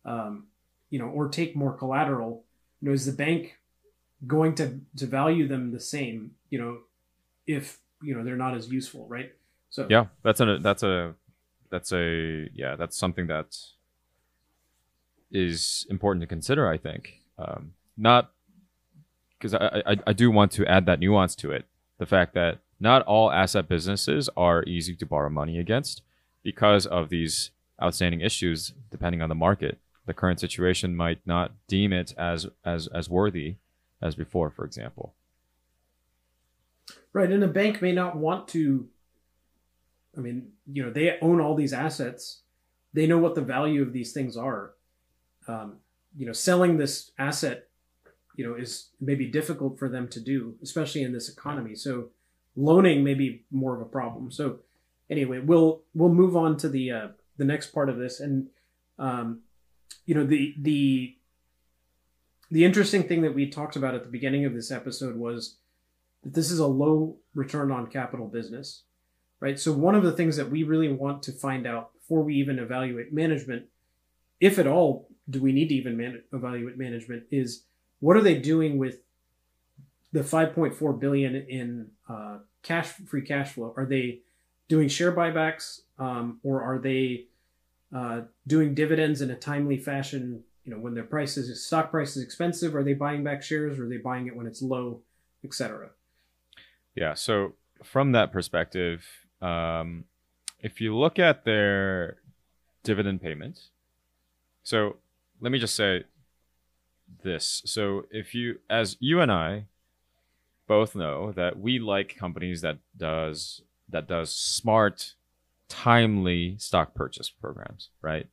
um, 0.06 0.48
you 0.90 1.00
know, 1.00 1.08
or 1.08 1.28
take 1.28 1.56
more 1.56 1.74
collateral? 1.74 2.46
You 2.80 2.88
know, 2.88 2.94
is 2.94 3.06
the 3.06 3.12
bank 3.12 3.58
going 4.26 4.56
to 4.56 4.80
to 4.96 5.06
value 5.06 5.48
them 5.48 5.72
the 5.72 5.82
same? 5.82 6.32
You 6.50 6.60
know, 6.62 6.78
if 7.46 7.80
you 8.06 8.16
know 8.16 8.24
they're 8.24 8.36
not 8.36 8.56
as 8.56 8.70
useful, 8.70 9.08
right? 9.08 9.34
So 9.70 9.88
Yeah, 9.90 10.06
that's 10.24 10.40
a 10.40 10.60
that's 10.60 10.84
a 10.84 11.16
that's 11.70 11.92
a 11.92 12.48
yeah 12.54 12.76
that's 12.76 12.98
something 12.98 13.28
that 13.28 13.58
is 15.32 15.86
important 15.90 16.22
to 16.22 16.28
consider. 16.28 16.70
I 16.70 16.78
think 16.78 17.22
um, 17.38 17.74
not 17.98 18.32
because 19.38 19.54
I, 19.54 19.84
I 19.86 19.96
I 20.08 20.14
do 20.14 20.32
want 20.32 20.52
to 20.54 20.66
add 20.66 20.86
that 20.86 21.00
nuance 21.00 21.36
to 21.38 21.52
it. 21.52 21.66
The 21.98 22.06
fact 22.06 22.34
that 22.36 22.60
not 22.80 23.02
all 23.04 23.32
asset 23.32 23.68
businesses 23.68 24.30
are 24.38 24.64
easy 24.64 24.96
to 24.96 25.06
borrow 25.06 25.30
money 25.30 25.58
against 25.60 26.02
because 26.44 26.86
of 26.86 27.10
these 27.10 27.52
outstanding 27.82 28.22
issues. 28.22 28.74
Depending 28.92 29.22
on 29.22 29.30
the 29.30 29.36
market, 29.36 29.80
the 30.06 30.14
current 30.14 30.40
situation 30.40 30.96
might 30.96 31.20
not 31.26 31.52
deem 31.68 31.92
it 31.92 32.14
as 32.18 32.48
as 32.64 32.88
as 32.88 33.10
worthy 33.10 33.56
as 34.02 34.16
before, 34.16 34.50
for 34.50 34.66
example. 34.66 35.16
Right, 37.16 37.32
and 37.32 37.46
a 37.46 37.48
bank 37.48 37.82
may 37.82 37.94
not 37.94 38.18
want 38.18 38.50
to. 38.50 38.90
I 40.18 40.20
mean, 40.20 40.50
you 40.70 40.84
know, 40.84 40.92
they 40.92 41.18
own 41.22 41.40
all 41.40 41.56
these 41.56 41.72
assets. 41.72 42.42
They 42.94 43.08
know 43.08 43.20
what 43.20 43.36
the 43.36 43.42
value 43.42 43.82
of 43.82 43.94
these 43.94 44.12
things 44.12 44.36
are. 44.36 44.74
Um, 45.48 45.78
you 46.18 46.26
know, 46.26 46.34
selling 46.34 46.76
this 46.76 47.12
asset, 47.18 47.70
you 48.36 48.46
know, 48.46 48.56
is 48.56 48.90
maybe 49.00 49.28
difficult 49.28 49.80
for 49.80 49.88
them 49.88 50.10
to 50.10 50.20
do, 50.20 50.56
especially 50.62 51.04
in 51.04 51.14
this 51.14 51.30
economy. 51.30 51.74
So, 51.74 52.10
loaning 52.58 53.02
may 53.02 53.14
be 53.14 53.46
more 53.50 53.74
of 53.74 53.82
a 53.82 53.90
problem. 53.90 54.30
So, 54.30 54.60
anyway, 55.10 55.40
we'll 55.40 55.84
we'll 55.94 56.14
move 56.14 56.36
on 56.36 56.58
to 56.58 56.68
the 56.68 56.92
uh, 56.92 57.08
the 57.38 57.46
next 57.46 57.68
part 57.68 57.88
of 57.88 57.98
this, 57.98 58.20
and 58.20 58.50
um, 59.00 59.40
you 60.06 60.16
know, 60.16 60.26
the 60.26 60.54
the 60.60 61.16
the 62.52 62.66
interesting 62.66 63.04
thing 63.04 63.22
that 63.22 63.34
we 63.34 63.50
talked 63.50 63.78
about 63.78 63.96
at 63.96 64.04
the 64.04 64.10
beginning 64.10 64.44
of 64.44 64.54
this 64.54 64.70
episode 64.70 65.16
was 65.16 65.56
that 66.26 66.34
this 66.34 66.52
is 66.52 66.60
a 66.60 66.68
low 66.68 67.16
return 67.36 67.72
on 67.72 67.88
capital 67.88 68.28
business, 68.28 68.82
right? 69.40 69.60
So 69.60 69.72
one 69.72 69.96
of 69.96 70.04
the 70.04 70.12
things 70.12 70.36
that 70.36 70.50
we 70.50 70.64
really 70.64 70.92
want 70.92 71.24
to 71.24 71.32
find 71.32 71.66
out 71.66 71.94
before 71.94 72.24
we 72.24 72.36
even 72.36 72.60
evaluate 72.60 73.14
management, 73.14 73.68
if 74.42 74.60
at 74.60 74.68
all, 74.68 75.08
do 75.30 75.42
we 75.42 75.54
need 75.54 75.70
to 75.70 75.76
even 75.76 75.96
man- 75.96 76.24
evaluate 76.34 76.78
management? 76.78 77.24
Is 77.32 77.64
what 78.00 78.18
are 78.18 78.22
they 78.22 78.36
doing 78.36 78.78
with 78.78 78.98
the 80.12 80.22
5.4 80.22 81.00
billion 81.00 81.36
in 81.36 81.88
uh, 82.10 82.40
cash 82.64 82.88
free 82.88 83.22
cash 83.22 83.54
flow? 83.54 83.74
Are 83.78 83.86
they 83.86 84.20
doing 84.68 84.88
share 84.88 85.16
buybacks, 85.16 85.82
um, 86.00 86.40
or 86.44 86.64
are 86.64 86.80
they 86.80 87.26
uh, 87.96 88.22
doing 88.48 88.74
dividends 88.74 89.22
in 89.22 89.30
a 89.30 89.36
timely 89.36 89.78
fashion? 89.78 90.44
You 90.64 90.74
know, 90.74 90.80
when 90.80 90.96
their 90.96 91.04
price 91.04 91.38
is 91.38 91.64
stock 91.64 91.92
price 91.92 92.18
is 92.18 92.24
expensive, 92.24 92.76
are 92.76 92.84
they 92.84 92.96
buying 92.96 93.24
back 93.24 93.44
shares? 93.44 93.78
Or 93.78 93.86
are 93.86 93.90
they 93.90 93.98
buying 93.98 94.26
it 94.26 94.36
when 94.36 94.48
it's 94.48 94.64
low, 94.64 95.02
etc. 95.44 95.90
Yeah. 96.96 97.14
So 97.14 97.54
from 97.84 98.14
that 98.14 98.32
perspective, 98.32 99.06
um, 99.42 100.06
if 100.62 100.82
you 100.82 100.96
look 100.96 101.20
at 101.20 101.46
their 101.46 102.18
dividend 102.84 103.22
payments, 103.22 103.70
so 104.64 104.98
let 105.42 105.52
me 105.52 105.60
just 105.60 105.76
say 105.76 106.06
this. 107.24 107.62
So 107.66 108.06
if 108.10 108.34
you, 108.34 108.60
as 108.70 108.98
you 109.00 109.22
and 109.22 109.32
I 109.32 109.66
both 110.68 110.96
know 110.96 111.32
that 111.34 111.60
we 111.60 111.80
like 111.80 112.16
companies 112.18 112.62
that 112.62 112.80
does 112.98 113.62
that 113.90 114.08
does 114.08 114.34
smart, 114.34 115.14
timely 115.70 116.56
stock 116.58 116.96
purchase 116.96 117.30
programs, 117.30 117.90
right? 118.02 118.28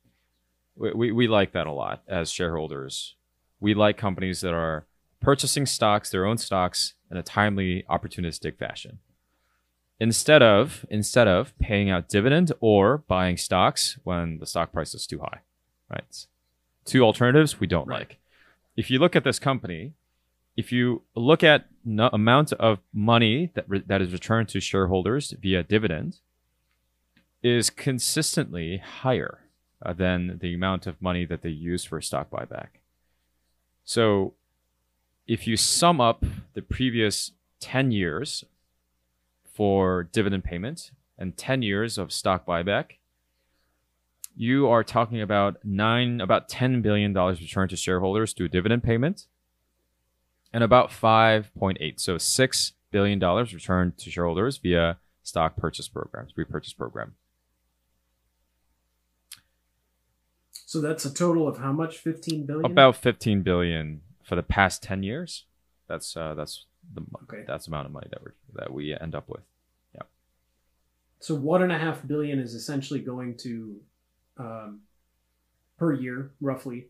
We, 0.75 0.91
we, 0.93 1.11
we 1.11 1.27
like 1.27 1.51
that 1.51 1.67
a 1.67 1.71
lot 1.71 2.01
as 2.07 2.31
shareholders. 2.31 3.15
We 3.59 3.75
like 3.75 3.97
companies 3.97 4.41
that 4.41 4.53
are 4.53 4.87
purchasing 5.21 5.67
stocks, 5.67 6.09
their 6.09 6.25
own 6.25 6.37
stocks, 6.37 6.95
in 7.13 7.17
a 7.19 7.23
timely, 7.23 7.83
opportunistic 7.89 8.57
fashion. 8.57 8.99
Instead 9.99 10.41
of 10.41 10.85
instead 10.89 11.27
of 11.27 11.57
paying 11.59 11.89
out 11.89 12.09
dividend 12.09 12.51
or 12.59 12.97
buying 12.97 13.37
stocks 13.37 13.97
when 14.03 14.39
the 14.39 14.45
stock 14.45 14.73
price 14.73 14.93
is 14.95 15.05
too 15.07 15.19
high, 15.19 15.39
right? 15.89 16.25
Two 16.83 17.03
alternatives 17.03 17.59
we 17.59 17.67
don't 17.67 17.87
Right. 17.87 17.99
like. 17.99 18.17
If 18.75 18.89
you 18.89 18.97
look 18.99 19.15
at 19.15 19.23
this 19.23 19.37
company, 19.39 19.93
if 20.57 20.71
you 20.71 21.03
look 21.15 21.43
at 21.43 21.67
no 21.85 22.09
amount 22.11 22.51
of 22.53 22.79
money 22.91 23.51
that 23.53 23.65
re- 23.69 23.83
that 23.85 24.01
is 24.01 24.11
returned 24.11 24.49
to 24.49 24.59
shareholders 24.59 25.31
via 25.39 25.61
dividend, 25.63 26.19
is 27.43 27.69
consistently 27.69 28.77
higher 28.77 29.41
uh, 29.85 29.93
than 29.93 30.39
the 30.41 30.53
amount 30.55 30.87
of 30.87 31.01
money 31.01 31.25
that 31.25 31.43
they 31.43 31.49
use 31.49 31.83
for 31.85 32.01
stock 32.01 32.29
buyback. 32.31 32.69
So 33.85 34.33
if 35.27 35.47
you 35.47 35.55
sum 35.57 36.01
up 36.01 36.25
the 36.53 36.61
previous 36.61 37.31
10 37.59 37.91
years 37.91 38.43
for 39.45 40.03
dividend 40.03 40.43
payment 40.43 40.91
and 41.17 41.37
10 41.37 41.61
years 41.61 41.97
of 41.97 42.11
stock 42.11 42.45
buyback, 42.45 42.97
you 44.35 44.67
are 44.67 44.83
talking 44.83 45.21
about 45.21 45.57
nine, 45.63 46.19
about 46.19 46.49
$10 46.49 46.81
billion 46.81 47.13
returned 47.13 47.69
to 47.69 47.75
shareholders 47.75 48.33
through 48.33 48.49
dividend 48.49 48.83
payment 48.83 49.27
and 50.51 50.63
about 50.63 50.89
5.8, 50.89 51.99
so 51.99 52.15
$6 52.15 52.71
billion 52.91 53.19
returned 53.19 53.97
to 53.97 54.11
shareholders 54.11 54.57
via 54.57 54.97
stock 55.23 55.55
purchase 55.55 55.87
programs, 55.87 56.33
repurchase 56.35 56.73
program. 56.73 57.15
So 60.65 60.81
that's 60.81 61.05
a 61.05 61.13
total 61.13 61.47
of 61.47 61.59
how 61.59 61.71
much? 61.71 61.99
15 61.99 62.45
billion? 62.45 62.65
About 62.65 62.95
15 62.95 63.41
billion 63.43 64.01
for 64.23 64.35
the 64.35 64.43
past 64.43 64.81
10 64.83 65.03
years. 65.03 65.45
That's 65.87 66.15
uh, 66.15 66.33
that's 66.33 66.65
the 66.93 67.01
Okay. 67.23 67.43
that's 67.47 67.65
the 67.65 67.71
amount 67.71 67.87
of 67.87 67.91
money 67.91 68.07
that 68.09 68.23
we 68.23 68.31
that 68.53 68.73
we 68.73 68.93
end 68.99 69.15
up 69.15 69.27
with. 69.29 69.43
yeah 69.93 70.03
So 71.19 71.35
one 71.35 71.61
and 71.61 71.71
a 71.71 71.77
half 71.77 72.05
billion 72.07 72.39
is 72.39 72.53
essentially 72.53 72.99
going 72.99 73.37
to 73.37 73.75
um, 74.37 74.79
per 75.77 75.93
year, 75.93 76.31
roughly, 76.41 76.87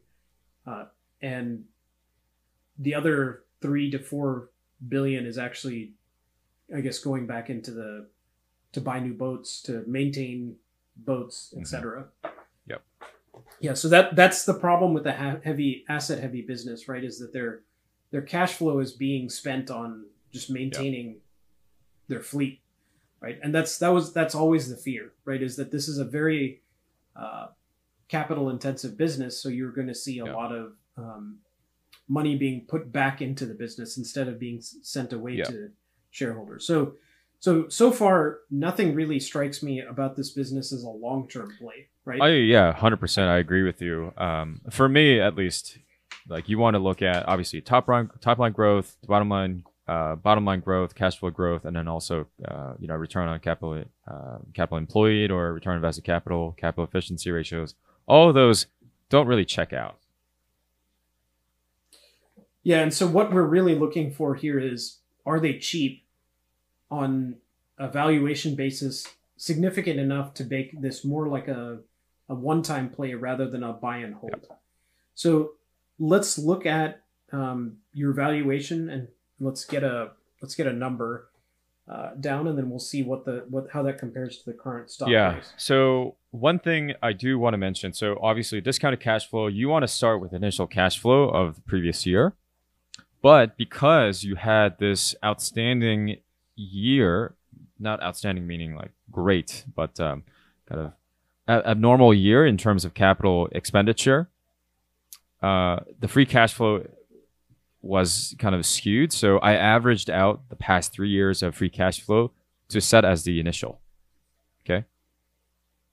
uh, 0.66 0.86
and 1.22 1.66
the 2.78 2.96
other 2.96 3.44
three 3.62 3.90
to 3.92 4.00
four 4.00 4.50
billion 4.88 5.26
is 5.26 5.38
actually, 5.38 5.94
I 6.76 6.82
guess, 6.82 7.00
going 7.00 7.26
back 7.28 7.50
into 7.50 7.72
the 7.72 8.08
to 8.74 8.82
buy 8.82 9.00
new 9.00 9.14
boats, 9.14 9.62
to 9.64 9.84
maintain 9.88 10.56
boats, 10.96 11.54
etc. 11.60 12.06
Yep. 12.24 12.33
Yeah, 13.60 13.74
so 13.74 13.88
that 13.90 14.16
that's 14.16 14.46
the 14.46 14.54
problem 14.54 14.94
with 14.94 15.04
the 15.06 15.14
ha- 15.14 15.40
heavy 15.44 15.86
asset 15.90 16.20
heavy 16.20 16.42
business, 16.42 16.88
right? 16.88 17.04
Is 17.04 17.20
that 17.20 17.34
their 17.34 17.62
their 18.12 18.22
cash 18.22 18.54
flow 18.54 18.80
is 18.80 18.92
being 18.94 19.30
spent 19.30 19.72
on 19.72 20.06
just 20.32 20.50
maintaining 20.50 21.18
their 22.08 22.20
fleet 22.20 22.60
right 23.22 23.40
and 23.42 23.56
that's 23.56 23.78
that 23.78 23.90
was 23.90 24.12
that's 24.14 24.36
always 24.36 24.70
the 24.70 24.76
fear 24.76 25.14
right 25.26 25.42
is 25.42 25.56
that 25.56 25.72
this 25.72 25.88
is 25.88 25.98
a 26.00 26.04
very 26.04 26.62
uh, 27.16 27.48
capital 28.10 28.50
intensive 28.50 28.98
business 28.98 29.42
so 29.42 29.48
you're 29.48 29.72
going 29.72 29.88
to 29.88 29.96
see 29.96 30.20
a 30.20 30.26
Yeah. 30.26 30.34
lot 30.34 30.52
of 30.52 30.74
um, 30.98 31.38
money 32.10 32.36
being 32.36 32.66
put 32.68 32.92
back 32.92 33.22
into 33.22 33.46
the 33.46 33.54
business 33.54 33.98
instead 33.98 34.28
of 34.28 34.38
being 34.40 34.60
sent 34.62 35.14
away 35.14 35.34
Yeah. 35.36 35.46
to 35.46 35.70
shareholders 36.12 36.68
so 36.68 36.96
so 37.44 37.68
so 37.68 37.92
far 37.92 38.40
nothing 38.50 38.96
really 38.96 39.20
strikes 39.20 39.62
me 39.62 39.82
about 39.82 40.16
this 40.16 40.30
business 40.32 40.72
as 40.72 40.84
a 40.84 40.90
long-term 40.90 41.52
play 41.60 41.90
right 42.06 42.22
I 42.22 42.30
yeah, 42.36 42.72
hundred 42.72 43.02
percent. 43.02 43.30
I 43.30 43.38
agree 43.38 43.64
with 43.64 43.82
you. 43.82 44.14
Um, 44.18 44.62
for 44.70 44.88
me, 44.88 45.20
at 45.20 45.36
least, 45.36 45.78
like 46.30 46.48
you 46.48 46.58
want 46.58 46.76
to 46.76 46.80
look 46.80 47.02
at 47.02 47.28
obviously 47.28 47.60
top 47.60 47.90
line 47.90 48.10
top 48.22 48.40
line 48.40 48.54
growth, 48.54 48.96
bottom 49.08 49.28
line 49.28 49.64
uh, 49.90 50.16
bottom 50.16 50.46
line 50.46 50.62
growth, 50.62 50.96
cash 50.96 51.18
flow 51.18 51.32
growth, 51.32 51.66
and 51.66 51.76
then 51.76 51.90
also 51.90 52.28
uh, 52.48 52.76
you 52.80 52.88
know 52.88 52.96
return 52.96 53.28
on 53.28 53.38
capital 53.40 53.84
uh, 54.08 54.38
capital 54.54 54.78
employed 54.78 55.30
or 55.30 55.52
return 55.52 55.72
on 55.72 55.78
invested 55.78 56.06
capital, 56.06 56.56
capital 56.58 56.86
efficiency 56.86 57.30
ratios. 57.30 57.76
All 58.06 58.30
of 58.30 58.36
those 58.36 58.68
don't 59.10 59.28
really 59.28 59.46
check 59.46 59.74
out. 59.74 59.98
Yeah, 62.64 62.80
and 62.80 62.94
so 62.94 63.06
what 63.06 63.34
we're 63.34 63.44
really 63.44 63.76
looking 63.76 64.12
for 64.12 64.36
here 64.36 64.60
is 64.60 65.00
are 65.26 65.42
they 65.42 65.58
cheap 65.58 66.03
on 66.94 67.36
a 67.80 67.88
valuation 67.88 68.56
basis 68.56 69.08
significant 69.36 70.00
enough 70.00 70.34
to 70.36 70.44
make 70.46 70.80
this 70.80 71.04
more 71.04 71.28
like 71.28 71.48
a, 71.48 71.80
a 72.30 72.36
one-time 72.36 72.90
play 72.90 73.14
rather 73.16 73.50
than 73.50 73.64
a 73.64 73.74
buy 73.74 73.98
and 73.98 74.14
hold. 74.14 74.48
So 75.16 75.54
let's 75.98 76.38
look 76.38 76.66
at 76.66 77.02
um, 77.32 77.78
your 77.94 78.14
valuation 78.14 78.90
and 78.90 79.08
let's 79.40 79.66
get 79.66 79.84
a 79.84 80.12
let's 80.42 80.56
get 80.56 80.68
a 80.68 80.74
number 80.74 81.30
uh, 81.88 82.12
down 82.20 82.48
and 82.48 82.58
then 82.58 82.70
we'll 82.70 82.80
see 82.80 83.02
what 83.02 83.26
the 83.26 83.46
what 83.50 83.68
how 83.74 83.82
that 83.84 83.98
compares 83.98 84.38
to 84.38 84.46
the 84.46 84.54
current 84.54 84.92
stock 84.92 85.10
yeah. 85.10 85.34
price. 85.34 85.52
So 85.58 86.16
one 86.30 86.60
thing 86.60 86.94
I 87.02 87.14
do 87.14 87.40
want 87.40 87.56
to 87.56 87.58
mention. 87.58 87.92
So 87.94 88.20
obviously, 88.22 88.62
discounted 88.62 89.00
cash 89.00 89.28
flow. 89.28 89.48
You 89.48 89.68
want 89.68 89.84
to 89.84 89.88
start 89.88 90.22
with 90.22 90.32
initial 90.34 90.68
cash 90.68 91.00
flow 91.00 91.30
of 91.30 91.56
the 91.56 91.62
previous 91.62 92.06
year, 92.06 92.34
but 93.22 93.58
because 93.58 94.24
you 94.24 94.36
had 94.36 94.78
this 94.78 95.16
outstanding 95.24 96.18
year, 96.56 97.36
not 97.80 98.02
outstanding 98.02 98.48
meaning 98.48 98.76
like 98.76 98.92
great, 99.12 99.66
but 99.76 100.00
um, 100.00 100.24
kind 100.68 100.82
of 100.82 100.94
a- 101.48 101.70
abnormal 101.70 102.14
year 102.14 102.46
in 102.46 102.58
terms 102.58 102.86
of 102.86 102.94
capital 102.94 103.48
expenditure. 103.52 104.30
Uh, 105.42 105.80
the 106.00 106.08
free 106.08 106.26
cash 106.26 106.54
flow 106.54 106.86
was 107.82 108.34
kind 108.40 108.56
of 108.56 108.66
skewed, 108.66 109.12
so 109.12 109.40
I 109.40 109.54
averaged 109.54 110.10
out 110.10 110.42
the 110.50 110.56
past 110.56 110.94
three 110.94 111.10
years 111.10 111.44
of 111.44 111.56
free 111.56 111.70
cash 111.70 112.00
flow 112.00 112.32
to 112.70 112.80
set 112.80 113.04
as 113.04 113.24
the 113.24 113.40
initial. 113.40 113.82
Okay. 114.64 114.86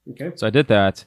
Okay. 0.08 0.30
So 0.36 0.46
I 0.46 0.50
did 0.50 0.68
that. 0.68 1.04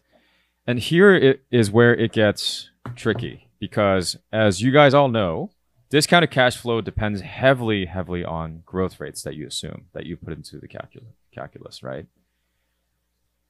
And 0.68 0.80
here 0.80 1.14
it 1.14 1.44
is 1.52 1.72
where 1.72 1.96
it 1.96 2.12
gets 2.12 2.70
tricky 2.96 3.48
because, 3.60 4.18
as 4.32 4.62
you 4.62 4.72
guys 4.72 4.94
all 4.94 5.10
know, 5.10 5.52
discounted 5.94 6.32
cash 6.32 6.58
flow 6.58 6.82
depends 6.82 7.22
heavily, 7.22 7.86
heavily 7.86 8.26
on 8.26 8.64
growth 8.66 9.00
rates 9.00 9.22
that 9.22 9.36
you 9.36 9.46
assume 9.46 9.86
that 9.94 10.08
you 10.08 10.18
put 10.18 10.34
into 10.34 10.58
the 10.58 10.68
calculus, 10.68 11.14
calculus 11.32 11.84
right? 11.84 12.08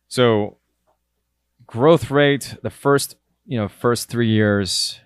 So, 0.09 0.57
growth 1.65 2.11
rate, 2.11 2.57
the 2.61 2.69
first, 2.69 3.15
you 3.45 3.57
know, 3.57 3.69
first 3.69 4.09
three 4.09 4.27
years, 4.27 4.99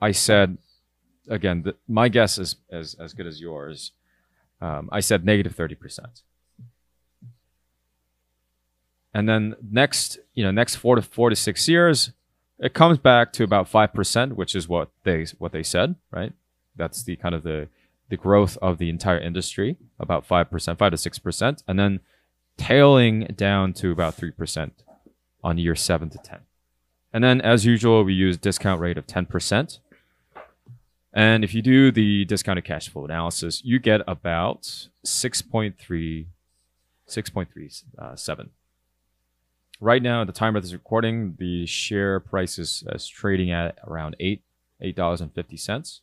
I 0.00 0.10
said, 0.10 0.58
again, 1.28 1.62
the, 1.62 1.76
my 1.86 2.08
guess 2.08 2.38
is 2.38 2.56
as, 2.72 2.96
as 2.98 3.14
good 3.14 3.28
as 3.28 3.40
yours. 3.40 3.92
Um, 4.60 4.88
I 4.90 4.98
said 4.98 5.24
negative 5.24 5.54
30%. 5.54 6.22
And 9.14 9.28
then 9.28 9.54
next, 9.62 10.18
you 10.34 10.42
know, 10.42 10.50
next 10.50 10.74
four 10.74 10.96
to 10.96 11.02
four 11.02 11.30
to 11.30 11.36
six 11.36 11.68
years, 11.68 12.10
it 12.58 12.74
comes 12.74 12.98
back 12.98 13.32
to 13.34 13.44
about 13.44 13.68
five 13.68 13.94
percent, 13.94 14.34
which 14.34 14.56
is 14.56 14.68
what 14.68 14.90
they 15.04 15.24
what 15.38 15.52
they 15.52 15.62
said, 15.62 15.94
right? 16.10 16.32
That's 16.80 17.02
the 17.02 17.16
kind 17.16 17.34
of 17.34 17.42
the 17.42 17.68
the 18.08 18.16
growth 18.16 18.58
of 18.60 18.78
the 18.78 18.88
entire 18.88 19.18
industry, 19.18 19.76
about 19.98 20.26
five 20.26 20.50
percent, 20.50 20.78
five 20.78 20.90
to 20.90 20.96
six 20.96 21.18
percent, 21.18 21.62
and 21.68 21.78
then 21.78 22.00
tailing 22.56 23.26
down 23.36 23.72
to 23.74 23.92
about 23.92 24.14
three 24.14 24.32
percent 24.32 24.82
on 25.44 25.58
year 25.58 25.76
seven 25.76 26.10
to 26.10 26.18
ten. 26.18 26.40
And 27.12 27.22
then, 27.22 27.40
as 27.40 27.64
usual, 27.64 28.04
we 28.04 28.14
use 28.14 28.36
discount 28.36 28.80
rate 28.80 28.98
of 28.98 29.06
ten 29.06 29.26
percent. 29.26 29.78
And 31.12 31.42
if 31.42 31.54
you 31.54 31.62
do 31.62 31.90
the 31.90 32.24
discounted 32.24 32.64
cash 32.64 32.88
flow 32.88 33.04
analysis, 33.04 33.62
you 33.64 33.78
get 33.80 34.00
about 34.06 34.62
6.3, 35.04 36.26
6.37. 37.08 38.38
Uh, 38.38 38.44
right 39.80 40.02
now, 40.02 40.20
at 40.20 40.28
the 40.28 40.32
time 40.32 40.54
of 40.54 40.62
this 40.62 40.72
recording, 40.72 41.34
the 41.38 41.66
share 41.66 42.20
price 42.20 42.58
is, 42.58 42.84
is 42.92 43.08
trading 43.08 43.50
at 43.50 43.78
around 43.86 44.14
eight, 44.20 44.42
$8.50 44.82 46.00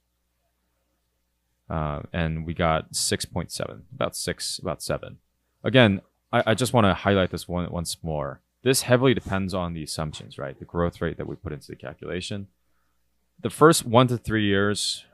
uh, 1.69 2.01
and 2.13 2.45
we 2.45 2.53
got 2.53 2.95
six 2.95 3.25
point 3.25 3.51
seven, 3.51 3.83
about 3.93 4.15
six, 4.15 4.59
about 4.59 4.81
seven. 4.81 5.17
Again, 5.63 6.01
I, 6.31 6.43
I 6.47 6.53
just 6.53 6.73
want 6.73 6.85
to 6.85 6.93
highlight 6.93 7.31
this 7.31 7.47
one 7.47 7.69
once 7.71 7.97
more. 8.01 8.41
This 8.63 8.81
heavily 8.83 9.13
depends 9.13 9.53
on 9.53 9.73
the 9.73 9.83
assumptions, 9.83 10.37
right? 10.37 10.57
The 10.57 10.65
growth 10.65 11.01
rate 11.01 11.17
that 11.17 11.27
we 11.27 11.35
put 11.35 11.53
into 11.53 11.67
the 11.67 11.75
calculation. 11.75 12.47
The 13.39 13.49
first 13.49 13.85
one 13.85 14.07
to 14.07 14.17
three 14.17 14.45
years, 14.45 15.05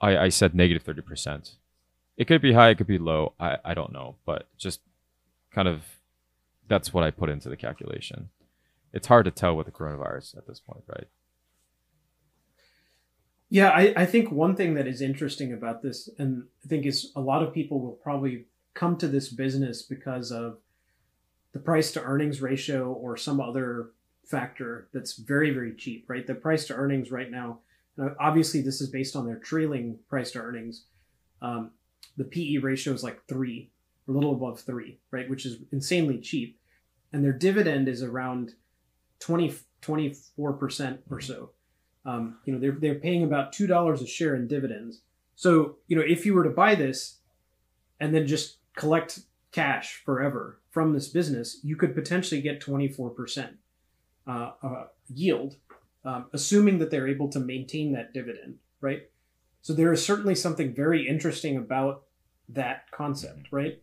I, 0.00 0.16
I 0.16 0.28
said 0.28 0.54
negative 0.54 0.82
thirty 0.82 1.02
percent. 1.02 1.56
It 2.16 2.26
could 2.26 2.42
be 2.42 2.52
high, 2.52 2.68
it 2.70 2.78
could 2.78 2.86
be 2.86 2.98
low. 2.98 3.32
I, 3.40 3.56
I 3.64 3.74
don't 3.74 3.92
know, 3.92 4.16
but 4.26 4.46
just 4.58 4.80
kind 5.54 5.66
of 5.66 5.82
that's 6.68 6.92
what 6.92 7.04
I 7.04 7.10
put 7.10 7.30
into 7.30 7.48
the 7.48 7.56
calculation. 7.56 8.28
It's 8.92 9.06
hard 9.06 9.24
to 9.24 9.30
tell 9.30 9.56
with 9.56 9.66
the 9.66 9.72
coronavirus 9.72 10.36
at 10.36 10.46
this 10.46 10.60
point, 10.60 10.84
right? 10.86 11.08
Yeah, 13.52 13.68
I, 13.68 13.92
I 13.94 14.06
think 14.06 14.32
one 14.32 14.56
thing 14.56 14.72
that 14.76 14.86
is 14.86 15.02
interesting 15.02 15.52
about 15.52 15.82
this, 15.82 16.08
and 16.18 16.44
I 16.64 16.68
think 16.68 16.86
is 16.86 17.12
a 17.14 17.20
lot 17.20 17.42
of 17.42 17.52
people 17.52 17.80
will 17.80 17.98
probably 18.02 18.46
come 18.72 18.96
to 18.96 19.06
this 19.06 19.28
business 19.28 19.82
because 19.82 20.32
of 20.32 20.56
the 21.52 21.58
price 21.58 21.92
to 21.92 22.02
earnings 22.02 22.40
ratio 22.40 22.90
or 22.90 23.14
some 23.18 23.42
other 23.42 23.90
factor 24.24 24.88
that's 24.94 25.18
very, 25.18 25.50
very 25.50 25.74
cheap, 25.74 26.06
right? 26.08 26.26
The 26.26 26.34
price 26.34 26.66
to 26.68 26.74
earnings 26.74 27.10
right 27.10 27.30
now, 27.30 27.58
now, 27.98 28.16
obviously, 28.18 28.62
this 28.62 28.80
is 28.80 28.88
based 28.88 29.14
on 29.14 29.26
their 29.26 29.36
trailing 29.36 29.98
price 30.08 30.30
to 30.30 30.38
earnings. 30.38 30.86
Um, 31.42 31.72
the 32.16 32.24
PE 32.24 32.56
ratio 32.56 32.94
is 32.94 33.04
like 33.04 33.20
three, 33.28 33.70
a 34.08 34.12
little 34.12 34.32
above 34.32 34.60
three, 34.60 34.98
right? 35.10 35.28
Which 35.28 35.44
is 35.44 35.58
insanely 35.72 36.20
cheap. 36.20 36.58
And 37.12 37.22
their 37.22 37.34
dividend 37.34 37.86
is 37.86 38.02
around 38.02 38.52
20, 39.20 39.54
24% 39.82 40.98
or 41.10 41.20
so. 41.20 41.50
Um, 42.04 42.38
you 42.44 42.52
know, 42.52 42.58
they're, 42.58 42.76
they're 42.78 42.94
paying 42.96 43.22
about 43.22 43.52
$2 43.52 44.02
a 44.02 44.06
share 44.06 44.34
in 44.34 44.48
dividends. 44.48 45.02
So, 45.36 45.76
you 45.86 45.96
know, 45.96 46.02
if 46.06 46.26
you 46.26 46.34
were 46.34 46.44
to 46.44 46.50
buy 46.50 46.74
this 46.74 47.18
and 48.00 48.14
then 48.14 48.26
just 48.26 48.58
collect 48.76 49.20
cash 49.52 50.02
forever 50.04 50.60
from 50.70 50.92
this 50.92 51.08
business, 51.08 51.60
you 51.62 51.76
could 51.76 51.94
potentially 51.94 52.40
get 52.40 52.60
24% 52.60 53.54
uh, 54.26 54.50
uh, 54.62 54.84
yield. 55.12 55.56
um, 56.04 56.26
assuming 56.32 56.78
that 56.78 56.90
they're 56.90 57.08
able 57.08 57.28
to 57.28 57.38
maintain 57.38 57.92
that 57.92 58.12
dividend, 58.12 58.58
right? 58.80 59.02
So 59.60 59.72
there 59.72 59.92
is 59.92 60.04
certainly 60.04 60.34
something 60.34 60.74
very 60.74 61.06
interesting 61.06 61.56
about 61.56 62.02
that 62.48 62.90
concept, 62.90 63.46
right? 63.52 63.80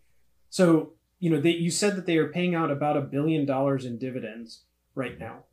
So 0.50 0.94
you 1.20 1.30
know, 1.30 1.42
they, 1.42 1.52
you 1.52 1.70
said 1.70 1.96
that 1.98 2.06
they 2.06 2.18
are 2.18 2.30
paying 2.30 2.56
out 2.56 2.72
about 2.72 2.98
a 2.98 3.02
billion 3.02 3.46
dollars 3.46 3.86
in 3.86 3.98
dividends 3.98 4.64
right 4.96 5.20
now. 5.20 5.44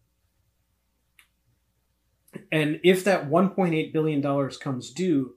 And 2.52 2.80
if 2.82 3.04
that 3.04 3.28
1.8 3.28 3.92
billion 3.92 4.20
dollars 4.20 4.56
comes 4.56 4.90
due, 4.90 5.35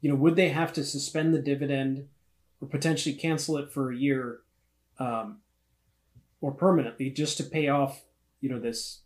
you 0.00 0.10
know, 0.10 0.16
would 0.16 0.36
they 0.36 0.50
have 0.50 0.72
to 0.74 0.84
suspend 0.84 1.34
the 1.34 1.42
dividend 1.42 2.08
or 2.60 2.68
potentially 2.68 3.14
cancel 3.14 3.56
it 3.58 3.72
for 3.72 3.90
a 3.90 3.96
year 3.96 4.40
um, 4.98 5.38
or 6.40 6.52
permanently 6.52 7.10
just 7.10 7.36
to 7.38 7.44
pay 7.44 7.68
off, 7.68 8.02
you 8.40 8.48
know, 8.48 8.60
this 8.60 9.00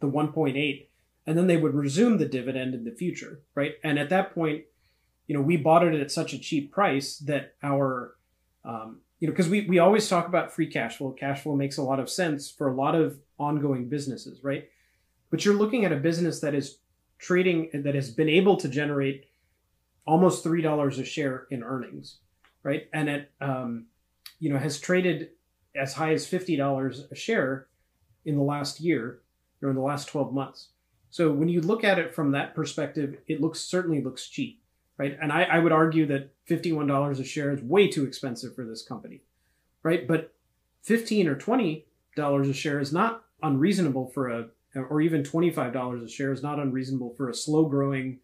the 0.00 0.06
1.8 0.06 0.86
and 1.26 1.38
then 1.38 1.46
they 1.46 1.56
would 1.56 1.74
resume 1.74 2.18
the 2.18 2.26
dividend 2.26 2.74
in 2.74 2.84
the 2.84 2.90
future, 2.90 3.40
right? 3.54 3.74
And 3.82 3.98
at 3.98 4.10
that 4.10 4.34
point, 4.34 4.64
you 5.26 5.34
know, 5.34 5.40
we 5.40 5.56
bought 5.56 5.86
it 5.86 5.98
at 5.98 6.10
such 6.10 6.34
a 6.34 6.38
cheap 6.38 6.72
price 6.72 7.16
that 7.18 7.54
our 7.62 8.16
um, 8.64 9.00
you 9.20 9.28
know, 9.28 9.32
because 9.32 9.48
we, 9.48 9.62
we 9.62 9.78
always 9.78 10.08
talk 10.08 10.26
about 10.28 10.52
free 10.52 10.66
cash 10.66 10.96
flow. 10.96 11.10
Cash 11.12 11.42
flow 11.42 11.56
makes 11.56 11.78
a 11.78 11.82
lot 11.82 12.00
of 12.00 12.10
sense 12.10 12.50
for 12.50 12.68
a 12.68 12.74
lot 12.74 12.94
of 12.94 13.18
ongoing 13.38 13.88
businesses, 13.88 14.42
right? 14.42 14.68
But 15.34 15.44
you're 15.44 15.54
looking 15.54 15.84
at 15.84 15.90
a 15.90 15.96
business 15.96 16.38
that 16.40 16.54
is 16.54 16.78
trading 17.18 17.70
that 17.72 17.96
has 17.96 18.12
been 18.12 18.28
able 18.28 18.56
to 18.58 18.68
generate 18.68 19.24
almost 20.06 20.44
three 20.44 20.62
dollars 20.62 21.00
a 21.00 21.04
share 21.04 21.48
in 21.50 21.64
earnings, 21.64 22.18
right? 22.62 22.88
And 22.92 23.08
it 23.08 23.32
um, 23.40 23.86
you 24.38 24.48
know 24.48 24.58
has 24.58 24.78
traded 24.78 25.30
as 25.74 25.94
high 25.94 26.12
as 26.12 26.24
fifty 26.24 26.54
dollars 26.54 27.06
a 27.10 27.16
share 27.16 27.66
in 28.24 28.36
the 28.36 28.42
last 28.44 28.78
year 28.78 29.22
or 29.60 29.70
in 29.70 29.74
the 29.74 29.82
last 29.82 30.06
twelve 30.08 30.32
months. 30.32 30.68
So 31.10 31.32
when 31.32 31.48
you 31.48 31.60
look 31.60 31.82
at 31.82 31.98
it 31.98 32.14
from 32.14 32.30
that 32.30 32.54
perspective, 32.54 33.18
it 33.26 33.40
looks 33.40 33.58
certainly 33.58 34.00
looks 34.00 34.28
cheap 34.28 34.60
right? 34.96 35.18
And 35.20 35.32
I, 35.32 35.42
I 35.44 35.58
would 35.58 35.72
argue 35.72 36.06
that 36.06 36.30
$51 36.46 37.18
a 37.18 37.24
share 37.24 37.52
is 37.52 37.60
way 37.62 37.88
too 37.88 38.04
expensive 38.04 38.54
for 38.54 38.64
this 38.64 38.82
company, 38.82 39.22
right? 39.82 40.06
But 40.06 40.32
15 40.82 41.26
or 41.26 41.34
$20 41.34 41.82
a 42.22 42.52
share 42.52 42.78
is 42.78 42.92
not 42.92 43.24
unreasonable 43.42 44.06
for 44.08 44.28
a, 44.28 44.46
or 44.74 45.00
even 45.00 45.22
$25 45.22 46.02
a 46.02 46.08
share 46.08 46.32
is 46.32 46.42
not 46.42 46.58
unreasonable 46.58 47.14
for 47.16 47.28
a 47.28 47.34
slow 47.34 47.66
growing, 47.66 48.20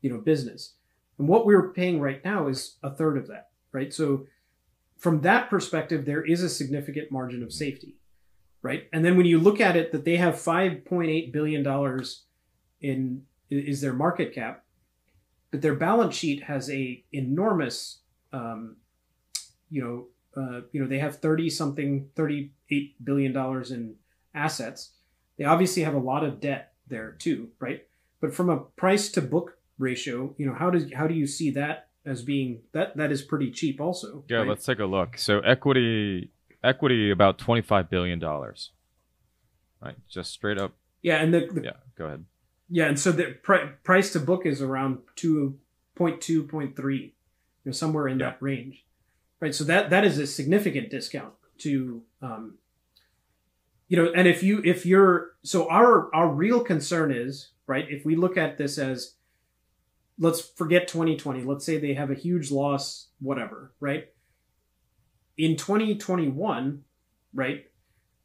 you 0.00 0.10
know, 0.10 0.18
business. 0.18 0.74
And 1.18 1.28
what 1.28 1.44
we're 1.44 1.72
paying 1.72 2.00
right 2.00 2.24
now 2.24 2.48
is 2.48 2.76
a 2.82 2.90
third 2.90 3.18
of 3.18 3.28
that, 3.28 3.50
right? 3.72 3.92
So 3.92 4.26
from 4.96 5.20
that 5.22 5.50
perspective, 5.50 6.04
there 6.04 6.24
is 6.24 6.42
a 6.42 6.48
significant 6.48 7.12
margin 7.12 7.42
of 7.42 7.52
safety, 7.52 7.96
right? 8.62 8.88
And 8.92 9.04
then 9.04 9.16
when 9.16 9.26
you 9.26 9.38
look 9.38 9.60
at 9.60 9.76
it, 9.76 9.92
that 9.92 10.04
they 10.04 10.16
have 10.16 10.34
$5.8 10.34 11.32
billion 11.32 12.04
in 12.80 13.22
is 13.50 13.80
their 13.80 13.92
market 13.92 14.32
cap 14.32 14.64
but 15.50 15.62
their 15.62 15.74
balance 15.74 16.14
sheet 16.14 16.44
has 16.44 16.70
a 16.70 17.02
enormous, 17.12 18.00
um, 18.32 18.76
you 19.68 19.82
know, 19.82 20.06
uh, 20.40 20.60
you 20.72 20.80
know, 20.80 20.86
they 20.86 20.98
have 20.98 21.16
thirty 21.16 21.50
something, 21.50 22.08
thirty 22.14 22.52
eight 22.70 22.94
billion 23.04 23.32
dollars 23.32 23.72
in 23.72 23.96
assets. 24.34 24.92
They 25.40 25.46
obviously 25.46 25.84
have 25.84 25.94
a 25.94 25.98
lot 25.98 26.22
of 26.22 26.38
debt 26.38 26.74
there 26.86 27.12
too, 27.12 27.48
right? 27.60 27.86
But 28.20 28.34
from 28.34 28.50
a 28.50 28.58
price 28.58 29.08
to 29.12 29.22
book 29.22 29.56
ratio, 29.78 30.34
you 30.36 30.44
know, 30.44 30.52
how 30.52 30.68
does 30.68 30.92
how 30.92 31.06
do 31.06 31.14
you 31.14 31.26
see 31.26 31.50
that 31.52 31.88
as 32.04 32.20
being 32.20 32.60
that 32.72 32.94
that 32.98 33.10
is 33.10 33.22
pretty 33.22 33.50
cheap 33.50 33.80
also? 33.80 34.22
Yeah, 34.28 34.40
right? 34.40 34.48
let's 34.48 34.66
take 34.66 34.80
a 34.80 34.84
look. 34.84 35.16
So 35.16 35.40
equity 35.40 36.30
equity 36.62 37.10
about 37.10 37.38
twenty 37.38 37.62
five 37.62 37.88
billion 37.88 38.18
dollars. 38.18 38.72
Right, 39.82 39.96
just 40.10 40.30
straight 40.30 40.58
up. 40.58 40.74
Yeah, 41.00 41.16
and 41.22 41.32
the, 41.32 41.48
the 41.50 41.62
yeah, 41.62 41.70
go 41.96 42.04
ahead. 42.04 42.26
Yeah, 42.68 42.84
and 42.88 43.00
so 43.00 43.10
the 43.10 43.38
pr- 43.42 43.72
price 43.82 44.12
to 44.12 44.20
book 44.20 44.44
is 44.44 44.60
around 44.60 44.98
2.2, 45.16 45.54
0.3, 45.96 46.98
you 47.00 47.12
know, 47.64 47.72
somewhere 47.72 48.08
in 48.08 48.20
Yeah. 48.20 48.26
that 48.26 48.42
range, 48.42 48.84
right? 49.40 49.54
So 49.54 49.64
that 49.64 49.88
that 49.88 50.04
is 50.04 50.18
a 50.18 50.26
significant 50.26 50.90
discount 50.90 51.32
to, 51.60 52.02
um, 52.20 52.58
you 53.90 53.96
know, 53.98 54.10
and 54.16 54.26
if 54.26 54.42
you 54.42 54.62
if 54.64 54.86
you're 54.86 55.32
so 55.42 55.68
our 55.68 56.14
our 56.14 56.28
real 56.28 56.60
concern 56.60 57.12
is 57.12 57.50
right 57.66 57.84
if 57.90 58.06
we 58.06 58.16
look 58.16 58.38
at 58.38 58.56
this 58.56 58.78
as 58.78 59.16
let's 60.18 60.40
forget 60.40 60.88
2020 60.88 61.42
let's 61.42 61.66
say 61.66 61.76
they 61.76 61.94
have 61.94 62.10
a 62.10 62.14
huge 62.14 62.50
loss 62.50 63.08
whatever 63.20 63.72
right 63.80 64.08
in 65.36 65.56
2021 65.56 66.82
right 67.34 67.66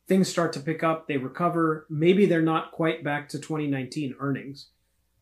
things 0.08 0.30
start 0.30 0.54
to 0.54 0.60
pick 0.60 0.84
up, 0.84 1.08
they 1.08 1.18
recover. 1.18 1.86
Maybe 1.90 2.26
they're 2.26 2.42
not 2.42 2.72
quite 2.72 3.04
back 3.04 3.30
to 3.30 3.40
2019 3.40 4.16
earnings, 4.20 4.68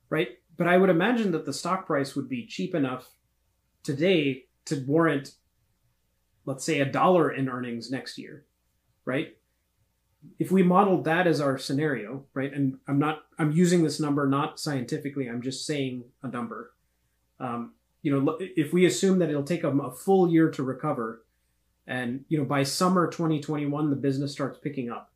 right? 0.09 0.29
But 0.57 0.67
I 0.67 0.77
would 0.77 0.89
imagine 0.89 1.31
that 1.31 1.45
the 1.45 1.53
stock 1.53 1.85
price 1.85 2.15
would 2.15 2.29
be 2.29 2.45
cheap 2.45 2.75
enough 2.75 3.09
today 3.81 4.45
to 4.65 4.83
warrant, 4.85 5.35
let's 6.45 6.65
say, 6.65 6.79
a 6.79 6.85
dollar 6.85 7.31
in 7.31 7.49
earnings 7.49 7.89
next 7.89 8.17
year, 8.17 8.45
right? 9.05 9.35
If 10.39 10.51
we 10.51 10.63
modeled 10.63 11.03
that 11.05 11.27
as 11.27 11.41
our 11.41 11.57
scenario, 11.57 12.25
right? 12.33 12.51
And 12.51 12.77
I'm 12.87 12.99
not, 12.99 13.23
I'm 13.37 13.51
using 13.51 13.83
this 13.83 13.99
number 13.99 14.27
not 14.27 14.59
scientifically, 14.59 15.27
I'm 15.27 15.41
just 15.41 15.65
saying 15.65 16.05
a 16.21 16.27
number. 16.27 16.73
Um, 17.39 17.73
you 18.01 18.11
know, 18.11 18.37
if 18.39 18.73
we 18.73 18.85
assume 18.85 19.19
that 19.19 19.29
it'll 19.29 19.43
take 19.43 19.61
them 19.61 19.79
a 19.79 19.91
full 19.91 20.29
year 20.29 20.49
to 20.51 20.63
recover, 20.63 21.23
and 21.87 22.23
you 22.29 22.37
know 22.37 22.45
by 22.45 22.63
summer 22.63 23.07
2021 23.07 23.89
the 23.89 23.95
business 23.95 24.31
starts 24.31 24.57
picking 24.59 24.89
up 24.89 25.11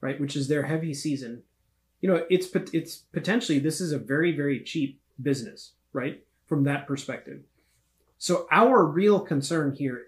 right 0.00 0.20
which 0.20 0.36
is 0.36 0.48
their 0.48 0.64
heavy 0.64 0.92
season 0.92 1.42
you 2.00 2.08
know 2.08 2.24
it's 2.28 2.48
it's 2.72 2.96
potentially 3.12 3.58
this 3.58 3.80
is 3.80 3.92
a 3.92 3.98
very 3.98 4.32
very 4.32 4.60
cheap 4.60 5.00
business 5.22 5.72
right 5.92 6.24
from 6.46 6.64
that 6.64 6.86
perspective 6.86 7.40
so 8.18 8.46
our 8.50 8.84
real 8.84 9.20
concern 9.20 9.72
here 9.72 10.06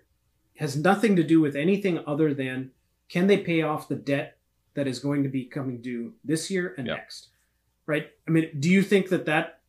has 0.56 0.76
nothing 0.76 1.16
to 1.16 1.22
do 1.22 1.40
with 1.40 1.56
anything 1.56 2.02
other 2.06 2.32
than 2.32 2.70
can 3.08 3.26
they 3.26 3.38
pay 3.38 3.62
off 3.62 3.88
the 3.88 3.94
debt 3.96 4.38
that 4.74 4.86
is 4.86 4.98
going 4.98 5.22
to 5.22 5.28
be 5.28 5.44
coming 5.44 5.80
due 5.80 6.14
this 6.24 6.50
year 6.50 6.74
and 6.76 6.86
Yep. 6.86 6.96
next 6.96 7.28
right 7.86 8.10
i 8.26 8.30
mean 8.30 8.50
do 8.58 8.68
you 8.70 8.82
think 8.82 9.08
that 9.08 9.26
that 9.26 9.60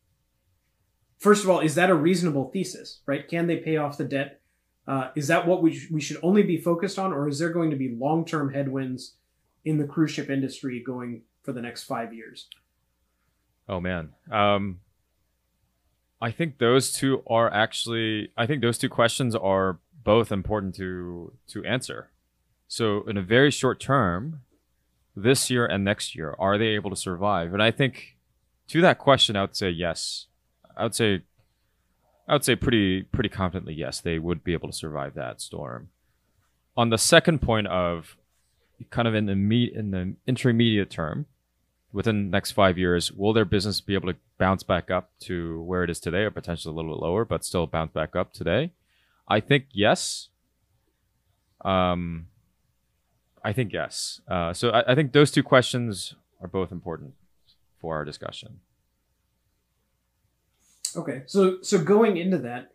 first 1.18 1.44
of 1.44 1.50
all 1.50 1.60
is 1.60 1.74
that 1.76 1.90
a 1.90 1.94
reasonable 1.94 2.50
thesis 2.50 3.00
right 3.06 3.28
can 3.28 3.46
they 3.46 3.56
pay 3.56 3.76
off 3.76 3.96
the 3.98 4.04
debt 4.04 4.40
uh, 4.86 5.10
is 5.14 5.26
that 5.28 5.46
what 5.46 5.62
we, 5.62 5.74
sh- 5.76 5.90
we 5.90 6.00
should 6.00 6.16
only 6.22 6.42
be 6.42 6.56
focused 6.56 6.98
on, 6.98 7.12
or 7.12 7.28
is 7.28 7.38
there 7.38 7.50
going 7.50 7.68
to 7.68 7.76
be 7.76 7.94
long 7.94 8.24
term 8.24 8.50
headwinds 8.54 9.16
in 9.66 9.76
the 9.76 9.84
cruise 9.84 10.10
ship 10.12 10.30
industry 10.30 10.82
going 10.82 11.20
for 11.42 11.52
the 11.52 11.60
next 11.60 11.82
five 11.84 12.14
years? 12.14 12.48
Oh 13.68 13.80
man. 13.80 14.14
Um 14.32 14.80
I 16.22 16.30
think 16.30 16.56
those 16.56 16.90
two 16.90 17.22
are 17.26 17.52
actually 17.52 18.32
I 18.34 18.46
think 18.46 18.62
those 18.62 18.78
two 18.78 18.88
questions 18.88 19.34
are 19.34 19.78
both 20.04 20.32
important 20.32 20.74
to 20.76 21.32
to 21.48 21.62
answer. 21.66 22.08
So 22.68 23.02
in 23.08 23.16
a 23.16 23.22
very 23.22 23.50
short 23.50 23.80
term, 23.80 24.42
this 25.16 25.50
year 25.50 25.66
and 25.66 25.84
next 25.84 26.14
year, 26.14 26.36
are 26.38 26.58
they 26.58 26.68
able 26.68 26.90
to 26.90 26.96
survive? 26.96 27.52
And 27.52 27.62
I 27.62 27.70
think 27.70 28.16
to 28.68 28.80
that 28.82 28.98
question 28.98 29.36
I 29.36 29.40
would 29.40 29.56
say 29.56 29.70
yes. 29.70 30.26
I 30.76 30.84
would 30.84 30.94
say 30.94 31.22
I 32.28 32.34
would 32.34 32.44
say 32.44 32.54
pretty 32.54 33.02
pretty 33.02 33.30
confidently 33.30 33.74
yes, 33.74 34.00
they 34.00 34.18
would 34.18 34.44
be 34.44 34.52
able 34.52 34.68
to 34.68 34.76
survive 34.76 35.14
that 35.14 35.40
storm. 35.40 35.88
On 36.76 36.90
the 36.90 36.98
second 36.98 37.40
point 37.40 37.66
of 37.66 38.16
kind 38.90 39.08
of 39.08 39.14
in 39.14 39.26
the 39.26 39.34
meet 39.34 39.72
in 39.72 39.90
the 39.90 40.14
intermediate 40.26 40.90
term, 40.90 41.26
within 41.92 42.26
the 42.26 42.30
next 42.30 42.52
five 42.52 42.78
years, 42.78 43.10
will 43.10 43.32
their 43.32 43.46
business 43.46 43.80
be 43.80 43.94
able 43.94 44.12
to 44.12 44.18
bounce 44.36 44.62
back 44.62 44.90
up 44.90 45.10
to 45.20 45.62
where 45.62 45.82
it 45.82 45.90
is 45.90 45.98
today, 45.98 46.22
or 46.22 46.30
potentially 46.30 46.72
a 46.72 46.76
little 46.76 46.94
bit 46.94 47.02
lower, 47.02 47.24
but 47.24 47.44
still 47.44 47.66
bounce 47.66 47.92
back 47.92 48.14
up 48.14 48.32
today? 48.32 48.72
I 49.26 49.40
think 49.40 49.66
yes. 49.72 50.28
Um, 51.64 52.28
I 53.48 53.52
think 53.54 53.72
yes. 53.72 54.20
Uh, 54.28 54.52
so 54.52 54.68
I, 54.68 54.92
I 54.92 54.94
think 54.94 55.12
those 55.12 55.30
two 55.30 55.42
questions 55.42 56.14
are 56.42 56.48
both 56.48 56.70
important 56.70 57.14
for 57.80 57.96
our 57.96 58.04
discussion. 58.04 58.60
Okay, 60.94 61.22
so 61.24 61.62
so 61.62 61.82
going 61.82 62.18
into 62.18 62.36
that, 62.38 62.72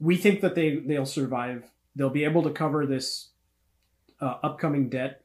we 0.00 0.16
think 0.16 0.40
that 0.40 0.56
they 0.56 0.78
they'll 0.78 1.06
survive. 1.06 1.70
They'll 1.94 2.10
be 2.10 2.24
able 2.24 2.42
to 2.42 2.50
cover 2.50 2.86
this 2.86 3.28
uh, 4.20 4.34
upcoming 4.42 4.88
debt, 4.88 5.22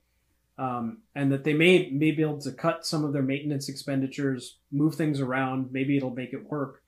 um, 0.59 0.99
and 1.15 1.31
that 1.31 1.43
they 1.43 1.55
may 1.55 1.89
may 1.89 2.11
be 2.11 2.21
able 2.21 2.41
to 2.41 2.51
cut 2.51 2.85
some 2.85 3.03
of 3.03 3.11
their 3.11 3.23
maintenance 3.23 3.69
expenditures, 3.69 4.59
move 4.71 4.93
things 4.93 5.19
around. 5.19 5.71
Maybe 5.71 5.97
it'll 5.97 6.13
make 6.13 6.33
it 6.33 6.47
work. 6.47 6.83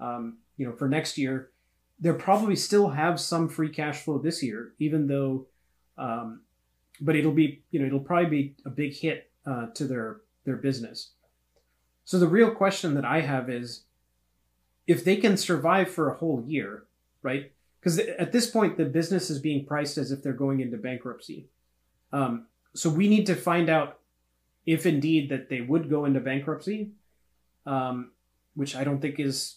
Um, 0.00 0.38
you 0.56 0.66
know, 0.66 0.72
for 0.72 0.88
next 0.88 1.18
year, 1.18 1.50
they'll 2.00 2.14
probably 2.14 2.56
still 2.56 2.88
have 2.88 3.20
some 3.20 3.46
free 3.50 3.68
cash 3.68 4.00
flow 4.00 4.16
this 4.16 4.42
year, 4.42 4.72
even 4.78 5.06
though, 5.06 5.48
um, 5.98 6.40
but 7.00 7.16
it'll 7.16 7.32
be 7.32 7.62
you 7.70 7.80
know 7.80 7.86
it'll 7.86 8.00
probably 8.00 8.30
be 8.30 8.54
a 8.64 8.70
big 8.70 8.94
hit 8.94 9.30
uh, 9.46 9.66
to 9.74 9.84
their 9.84 10.20
their 10.44 10.56
business. 10.56 11.12
So 12.04 12.18
the 12.18 12.28
real 12.28 12.50
question 12.50 12.94
that 12.94 13.04
I 13.04 13.20
have 13.20 13.50
is 13.50 13.82
if 14.86 15.04
they 15.04 15.16
can 15.16 15.36
survive 15.36 15.90
for 15.90 16.08
a 16.08 16.16
whole 16.16 16.44
year, 16.46 16.84
right? 17.22 17.52
Because 17.80 17.98
at 17.98 18.32
this 18.32 18.48
point, 18.48 18.76
the 18.76 18.84
business 18.84 19.30
is 19.30 19.38
being 19.40 19.66
priced 19.66 19.98
as 19.98 20.12
if 20.12 20.22
they're 20.22 20.32
going 20.32 20.60
into 20.60 20.76
bankruptcy. 20.76 21.48
Um, 22.12 22.46
so 22.74 22.90
we 22.90 23.08
need 23.08 23.26
to 23.26 23.34
find 23.34 23.68
out 23.68 23.98
if 24.64 24.86
indeed 24.86 25.30
that 25.30 25.48
they 25.48 25.60
would 25.60 25.88
go 25.88 26.04
into 26.04 26.20
bankruptcy, 26.20 26.90
um, 27.64 28.12
which 28.54 28.74
I 28.74 28.84
don't 28.84 29.00
think 29.00 29.18
is 29.18 29.56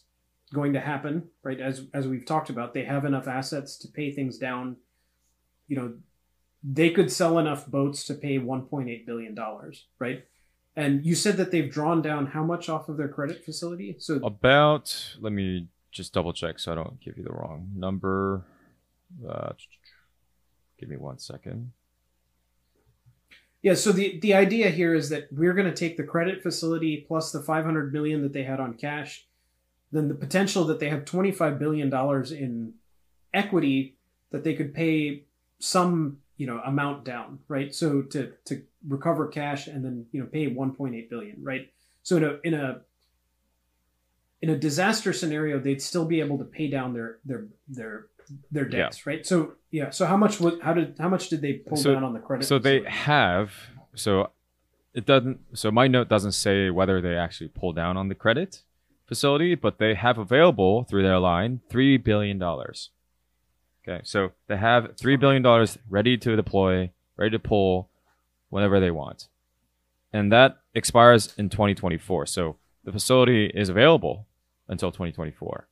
going 0.53 0.73
to 0.73 0.79
happen, 0.79 1.29
right? 1.43 1.59
As 1.59 1.85
as 1.93 2.07
we've 2.07 2.25
talked 2.25 2.49
about, 2.49 2.73
they 2.73 2.83
have 2.83 3.05
enough 3.05 3.27
assets 3.27 3.77
to 3.79 3.87
pay 3.87 4.11
things 4.11 4.37
down. 4.37 4.77
You 5.67 5.75
know, 5.75 5.93
they 6.63 6.89
could 6.89 7.11
sell 7.11 7.39
enough 7.39 7.67
boats 7.67 8.03
to 8.05 8.13
pay 8.13 8.37
1.8 8.37 9.05
billion 9.05 9.33
dollars, 9.33 9.85
right? 9.97 10.25
And 10.75 11.05
you 11.05 11.15
said 11.15 11.37
that 11.37 11.51
they've 11.51 11.69
drawn 11.69 12.01
down 12.01 12.27
how 12.27 12.43
much 12.43 12.69
off 12.69 12.89
of 12.89 12.97
their 12.97 13.07
credit 13.07 13.43
facility? 13.43 13.95
So 13.99 14.15
About, 14.23 15.15
let 15.19 15.33
me 15.33 15.67
just 15.91 16.13
double 16.13 16.33
check 16.33 16.59
so 16.59 16.71
I 16.71 16.75
don't 16.75 16.99
give 17.01 17.17
you 17.17 17.23
the 17.23 17.33
wrong 17.33 17.69
number. 17.75 18.45
Uh, 19.27 19.53
give 20.79 20.89
me 20.89 20.97
one 20.97 21.17
second. 21.17 21.71
Yeah, 23.61 23.73
so 23.73 23.91
the 23.91 24.19
the 24.19 24.33
idea 24.33 24.69
here 24.69 24.95
is 24.95 25.09
that 25.09 25.27
we're 25.31 25.53
going 25.53 25.67
to 25.67 25.75
take 25.75 25.97
the 25.97 26.03
credit 26.03 26.41
facility 26.41 27.03
plus 27.05 27.31
the 27.31 27.41
500 27.41 27.91
million 27.91 28.21
that 28.21 28.31
they 28.31 28.43
had 28.43 28.59
on 28.61 28.75
cash, 28.75 29.27
then 29.91 30.07
the 30.07 30.15
potential 30.15 30.63
that 30.65 30.79
they 30.79 30.89
have 30.89 31.03
25 31.03 31.59
billion 31.59 31.89
dollars 31.89 32.31
in 32.31 32.75
equity 33.33 33.97
that 34.31 34.43
they 34.43 34.53
could 34.53 34.73
pay 34.73 35.25
some, 35.59 36.19
you 36.39 36.47
know, 36.47 36.59
amount 36.65 37.03
down, 37.03 37.37
right? 37.49 37.75
So 37.75 38.01
to 38.13 38.31
to 38.45 38.63
recover 38.87 39.27
cash 39.27 39.67
and 39.67 39.83
then, 39.83 40.05
you 40.13 40.21
know, 40.21 40.25
pay 40.25 40.49
1.8 40.49 41.09
billion, 41.09 41.43
right? 41.43 41.69
So 42.01 42.15
in 42.17 42.23
a 42.23 42.39
in 42.45 42.53
a 42.53 42.81
in 44.41 44.49
a 44.49 44.57
disaster 44.57 45.11
scenario, 45.11 45.59
they'd 45.59 45.81
still 45.81 46.05
be 46.05 46.21
able 46.21 46.37
to 46.37 46.45
pay 46.45 46.69
down 46.69 46.93
their 46.93 47.19
their 47.25 47.47
their 47.67 48.07
their 48.51 48.65
debts, 48.65 49.05
right? 49.05 49.25
So 49.27 49.53
yeah, 49.69 49.89
so 49.89 50.05
how 50.05 50.15
much 50.15 50.39
was 50.39 50.53
how 50.61 50.73
did 50.73 50.95
how 50.97 51.09
much 51.09 51.27
did 51.29 51.41
they 51.41 51.53
pull 51.53 51.77
So- 51.77 51.93
down 51.93 52.05
on 52.05 52.13
the 52.13 52.19
credit? 52.19 52.45
So 52.45 52.57
they 52.57 52.83
have, 52.87 53.51
so 53.93 54.31
it 54.93 55.05
doesn't, 55.05 55.39
so 55.53 55.71
my 55.71 55.87
note 55.87 56.07
doesn't 56.07 56.31
say 56.31 56.69
whether 56.69 57.01
they 57.01 57.15
actually 57.15 57.49
pull 57.49 57.73
down 57.73 57.97
on 57.97 58.07
the 58.07 58.15
credit 58.15 58.63
facility, 59.05 59.55
but 59.55 59.77
they 59.77 59.93
have 59.93 60.17
available 60.17 60.83
through 60.85 61.03
their 61.03 61.19
line 61.19 61.59
$3 61.69 62.01
billion. 62.03 62.41
Okay, 63.89 64.01
so 64.03 64.31
they 64.47 64.57
have 64.57 64.95
$3 64.95 65.19
billion 65.19 65.67
ready 65.89 66.17
to 66.17 66.35
deploy, 66.35 66.91
ready 67.17 67.31
to 67.31 67.39
pull 67.39 67.89
whenever 68.49 68.79
they 68.79 68.91
want. 68.91 69.29
And 70.13 70.31
that 70.31 70.57
expires 70.75 71.33
in 71.37 71.49
2024. 71.49 72.27
So 72.27 72.57
the 72.83 72.91
facility 72.91 73.47
is 73.47 73.69
available 73.69 74.27
until 74.67 74.91
2024. 74.91 75.67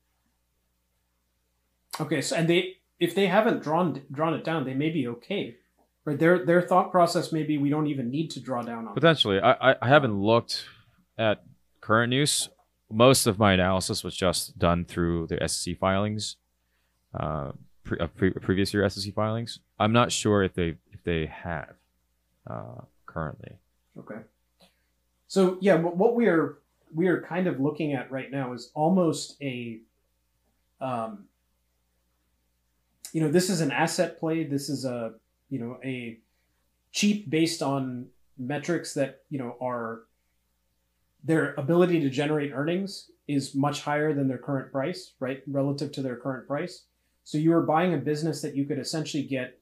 Okay, 1.99 2.21
so 2.21 2.35
and 2.35 2.47
they 2.47 2.77
if 2.99 3.15
they 3.15 3.27
haven't 3.27 3.63
drawn 3.63 4.01
drawn 4.11 4.33
it 4.33 4.43
down, 4.43 4.65
they 4.65 4.73
may 4.73 4.89
be 4.89 5.07
okay. 5.07 5.55
Right? 6.05 6.17
Their 6.17 6.45
their 6.45 6.61
thought 6.61 6.91
process 6.91 7.31
may 7.31 7.43
be 7.43 7.57
we 7.57 7.69
don't 7.69 7.87
even 7.87 8.09
need 8.09 8.29
to 8.31 8.39
draw 8.39 8.61
down 8.61 8.87
on. 8.87 8.93
Potentially. 8.93 9.39
I, 9.39 9.75
I, 9.81 9.87
haven't 9.87 10.19
looked 10.19 10.65
at 11.17 11.43
current 11.81 12.11
news. 12.11 12.49
Most 12.91 13.27
of 13.27 13.39
my 13.39 13.53
analysis 13.53 14.03
was 14.03 14.15
just 14.15 14.57
done 14.57 14.85
through 14.85 15.27
the 15.27 15.47
SEC 15.47 15.77
filings, 15.77 16.37
uh, 17.13 17.51
pre, 17.87 17.97
uh, 17.99 18.07
pre, 18.07 18.31
previous 18.31 18.73
year 18.73 18.87
SEC 18.89 19.13
filings. 19.13 19.59
I'm 19.79 19.93
not 19.93 20.11
sure 20.11 20.43
if 20.43 20.53
they 20.53 20.75
if 20.91 21.03
they 21.03 21.25
have 21.25 21.73
uh, 22.49 22.81
currently. 23.05 23.53
Okay. 23.97 24.19
So 25.27 25.57
yeah, 25.61 25.75
what, 25.75 25.97
what 25.97 26.15
we 26.15 26.27
are 26.27 26.59
we 26.93 27.07
are 27.07 27.21
kind 27.21 27.47
of 27.47 27.59
looking 27.59 27.93
at 27.93 28.11
right 28.11 28.31
now 28.31 28.53
is 28.53 28.71
almost 28.73 29.35
a, 29.41 29.79
um, 30.79 31.25
you 33.11 33.21
know, 33.21 33.29
this 33.29 33.49
is 33.49 33.61
an 33.61 33.71
asset 33.71 34.19
play. 34.19 34.43
This 34.43 34.69
is 34.69 34.85
a 34.85 35.13
you 35.49 35.59
know 35.59 35.79
a 35.83 36.19
cheap 36.91 37.29
based 37.29 37.61
on 37.61 38.07
metrics 38.37 38.93
that 38.93 39.21
you 39.29 39.39
know 39.39 39.55
are 39.59 40.01
their 41.23 41.53
ability 41.55 41.99
to 42.01 42.09
generate 42.09 42.51
earnings 42.53 43.09
is 43.27 43.53
much 43.53 43.81
higher 43.81 44.13
than 44.13 44.27
their 44.27 44.37
current 44.37 44.71
price, 44.71 45.13
right? 45.19 45.41
Relative 45.47 45.91
to 45.93 46.01
their 46.01 46.15
current 46.15 46.47
price. 46.47 46.83
So 47.27 47.37
you 47.37 47.51
are 47.51 47.61
buying 47.61 47.93
a 47.93 47.97
business 47.97 48.41
that 48.41 48.55
you 48.55 48.63
could 48.63 48.79
essentially 48.79 49.21
get 49.21 49.59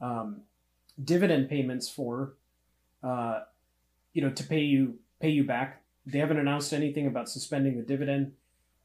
um, 0.00 0.40
dividend 1.04 1.48
payments 1.48 1.88
for, 1.88 2.32
uh, 3.00 3.42
you 4.12 4.22
know, 4.22 4.30
to 4.30 4.42
pay 4.42 4.62
you 4.62 4.98
pay 5.20 5.28
you 5.28 5.44
back. 5.44 5.84
They 6.04 6.18
haven't 6.18 6.40
announced 6.40 6.72
anything 6.72 7.06
about 7.06 7.28
suspending 7.28 7.76
the 7.76 7.84
dividend. 7.84 8.32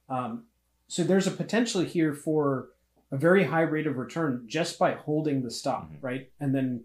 Um, 0.07 0.43
so 0.87 1.03
there's 1.03 1.25
a 1.25 1.31
potential 1.31 1.81
here 1.81 2.13
for 2.13 2.69
a 3.11 3.17
very 3.17 3.45
high 3.45 3.63
rate 3.63 3.87
of 3.87 3.97
return 3.97 4.43
just 4.45 4.77
by 4.77 4.93
holding 4.93 5.41
the 5.41 5.49
stock, 5.49 5.89
Mhm. 5.89 6.03
right? 6.03 6.31
And 6.39 6.53
then, 6.53 6.83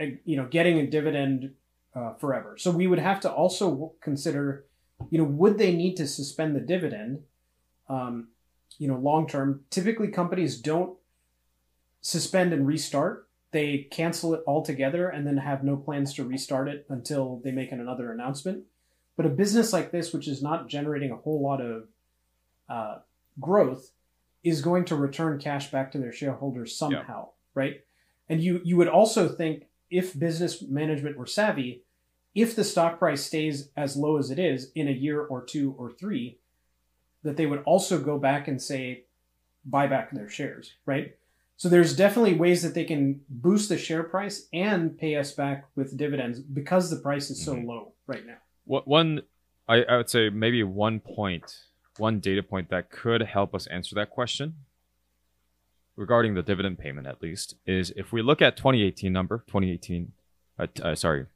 uh, 0.00 0.16
you 0.24 0.34
know, 0.38 0.46
getting 0.46 0.78
a 0.78 0.86
dividend 0.86 1.52
uh, 1.94 2.14
forever. 2.14 2.56
So 2.56 2.70
we 2.70 2.86
would 2.86 2.98
have 3.00 3.20
to 3.20 3.30
also 3.30 3.92
consider, 4.00 4.64
you 5.10 5.18
know, 5.18 5.24
would 5.24 5.58
they 5.58 5.76
need 5.76 5.98
to 5.98 6.06
suspend 6.06 6.56
the 6.56 6.60
dividend? 6.60 7.22
Um, 7.86 8.28
you 8.78 8.88
know, 8.88 8.96
long 8.96 9.26
term. 9.26 9.64
Typically, 9.70 10.08
companies 10.08 10.60
don't 10.60 10.96
suspend 12.00 12.52
and 12.52 12.66
restart. 12.66 13.28
They 13.50 13.86
cancel 13.90 14.34
it 14.34 14.42
altogether 14.46 15.08
and 15.08 15.26
then 15.26 15.36
have 15.36 15.62
no 15.62 15.76
plans 15.76 16.12
to 16.14 16.24
restart 16.24 16.68
it 16.68 16.86
until 16.88 17.40
they 17.44 17.52
make 17.52 17.72
another 17.72 18.12
announcement. 18.12 18.64
But 19.16 19.26
a 19.26 19.30
business 19.30 19.72
like 19.72 19.92
this, 19.92 20.12
which 20.12 20.26
is 20.26 20.42
not 20.42 20.68
generating 20.68 21.12
a 21.12 21.16
whole 21.16 21.40
lot 21.40 21.60
of 21.60 21.84
uh, 22.68 22.98
growth, 23.40 23.92
is 24.42 24.60
going 24.60 24.84
to 24.86 24.96
return 24.96 25.38
cash 25.38 25.70
back 25.70 25.92
to 25.92 25.98
their 25.98 26.12
shareholders 26.12 26.76
somehow, 26.76 27.28
right? 27.54 27.80
And 28.28 28.42
you 28.42 28.60
you 28.64 28.76
would 28.76 28.88
also 28.88 29.28
think 29.28 29.64
if 29.90 30.18
business 30.18 30.62
management 30.62 31.16
were 31.16 31.26
savvy, 31.26 31.84
if 32.34 32.56
the 32.56 32.64
stock 32.64 32.98
price 32.98 33.24
stays 33.24 33.70
as 33.76 33.96
low 33.96 34.18
as 34.18 34.30
it 34.30 34.38
is 34.38 34.72
in 34.74 34.88
a 34.88 34.92
year 34.92 35.20
or 35.20 35.44
two 35.44 35.74
or 35.78 35.92
three, 35.92 36.38
that 37.24 37.36
they 37.36 37.46
would 37.46 37.62
also 37.64 37.98
go 38.00 38.18
back 38.18 38.46
and 38.48 38.60
say, 38.60 39.04
buy 39.64 39.86
back 39.86 40.12
their 40.12 40.28
shares, 40.28 40.72
right? 40.86 41.16
So 41.56 41.68
there's 41.68 41.96
definitely 41.96 42.34
ways 42.34 42.62
that 42.62 42.74
they 42.74 42.84
can 42.84 43.20
boost 43.28 43.68
the 43.68 43.78
share 43.78 44.02
price 44.02 44.48
and 44.52 44.96
pay 44.96 45.16
us 45.16 45.32
back 45.32 45.64
with 45.74 45.96
dividends 45.96 46.38
because 46.40 46.90
the 46.90 46.96
price 46.96 47.30
is 47.30 47.42
so 47.44 47.54
Mhm. 47.56 47.66
low 47.66 47.92
right 48.06 48.26
now. 48.26 48.38
What 48.64 48.86
one, 48.86 49.22
I, 49.68 49.82
I 49.84 49.96
would 49.96 50.10
say 50.10 50.30
maybe 50.30 50.62
one 50.62 51.00
point, 51.00 51.44
one 51.96 52.20
data 52.20 52.42
point 52.42 52.68
that 52.70 52.90
could 52.90 53.22
help 53.22 53.54
us 53.54 53.66
answer 53.68 53.94
that 53.94 54.10
question 54.10 54.54
regarding 55.96 56.34
the 56.34 56.42
dividend 56.42 56.78
payment, 56.78 57.06
at 57.06 57.22
least, 57.22 57.54
is 57.66 57.92
if 57.96 58.12
we 58.12 58.20
look 58.20 58.42
at 58.42 58.56
2018 58.56 59.12
number, 59.12 59.44
2018, 59.46 60.12
uh, 60.58 60.66
t- 60.74 60.82
uh, 60.82 60.94
sorry, 60.94 61.26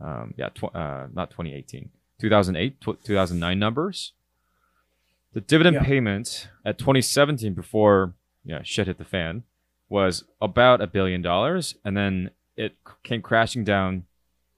um, 0.00 0.34
yeah, 0.36 0.50
tw- 0.50 0.74
uh, 0.74 1.06
not 1.12 1.30
2018, 1.30 1.90
2008, 2.20 2.80
tw- 2.80 3.02
2009 3.02 3.58
numbers. 3.58 4.12
The 5.32 5.40
dividend 5.40 5.74
Yeah. 5.76 5.82
payment 5.84 6.48
at 6.64 6.78
2017 6.78 7.54
before 7.54 8.14
yeah 8.44 8.62
shit 8.62 8.86
hit 8.86 8.98
the 8.98 9.04
fan 9.04 9.42
was 9.88 10.24
about 10.40 10.80
a 10.80 10.86
billion 10.86 11.22
dollars, 11.22 11.76
and 11.84 11.96
then 11.96 12.30
it 12.56 12.76
came 13.04 13.22
crashing 13.22 13.62
down 13.64 14.04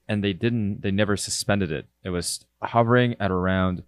and 0.07 0.23
they 0.23 0.33
didn't 0.33 0.81
they 0.81 0.91
never 0.91 1.15
suspended 1.17 1.71
it. 1.71 1.87
It 2.03 2.09
was 2.09 2.45
hovering 2.63 3.15
at 3.19 3.29
around 3.29 3.83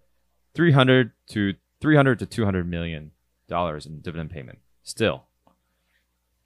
300 0.54 1.12
to 1.28 1.54
300 1.80 2.18
to 2.20 2.26
200 2.26 2.68
million 2.68 3.10
dollars 3.48 3.86
in 3.86 4.00
dividend 4.00 4.30
payment 4.30 4.58
still. 4.82 5.24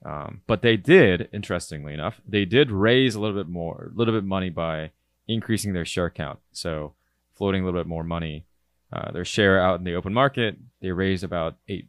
Um, 0.05 0.41
but 0.47 0.61
they 0.61 0.77
did 0.77 1.27
interestingly 1.33 1.93
enough 1.93 2.21
they 2.27 2.45
did 2.45 2.71
raise 2.71 3.15
a 3.15 3.19
little 3.19 3.35
bit 3.35 3.49
more 3.49 3.91
a 3.93 3.97
little 3.97 4.13
bit 4.13 4.23
money 4.23 4.49
by 4.49 4.91
increasing 5.27 5.73
their 5.73 5.85
share 5.85 6.09
count. 6.09 6.39
So 6.51 6.93
floating 7.33 7.61
a 7.61 7.65
little 7.65 7.79
bit 7.79 7.87
more 7.87 8.03
money 8.03 8.45
uh, 8.91 9.11
their 9.11 9.25
share 9.25 9.59
out 9.59 9.79
in 9.79 9.85
the 9.85 9.95
open 9.95 10.13
market 10.13 10.57
they 10.81 10.91
raised 10.91 11.23
about 11.23 11.57
8 11.67 11.87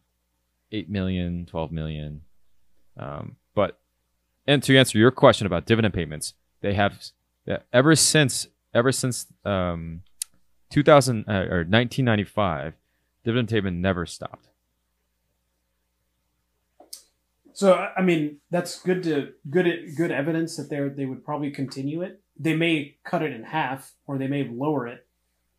8 0.73 0.91
million 0.91 1.47
12 1.47 1.73
million 1.73 2.23
um, 2.97 3.37
but 3.55 3.81
and 4.47 4.63
to 4.63 4.77
answer 4.77 4.99
your 4.99 5.11
question 5.11 5.47
about 5.47 5.67
dividend 5.67 5.95
payments 5.95 6.35
they 6.61 6.75
have 6.75 7.11
ever 7.73 7.95
since 7.95 8.49
ever 8.75 8.93
since 8.93 9.27
um, 9.45 10.03
2000 10.71 11.25
uh, 11.27 11.33
or 11.33 11.65
1995, 11.65 12.75
dividend 13.25 13.49
payment 13.49 13.77
never 13.79 14.07
stopped. 14.07 14.49
So 17.53 17.73
I 17.73 17.95
I 17.97 18.03
mean, 18.03 18.39
that's 18.51 18.81
good 18.83 19.03
to 19.05 19.33
good 19.51 19.67
good 19.97 20.13
evidence 20.13 20.57
that 20.57 20.71
they 20.71 20.81
they 20.89 21.07
would 21.07 21.25
probably 21.25 21.51
continue 21.51 22.03
it. 22.03 22.21
They 22.39 22.55
may 22.55 22.97
cut 23.05 23.23
it 23.23 23.33
in 23.33 23.43
half, 23.43 23.95
or 24.07 24.17
they 24.17 24.29
may 24.29 24.49
lower 24.49 24.87
it, 24.87 25.08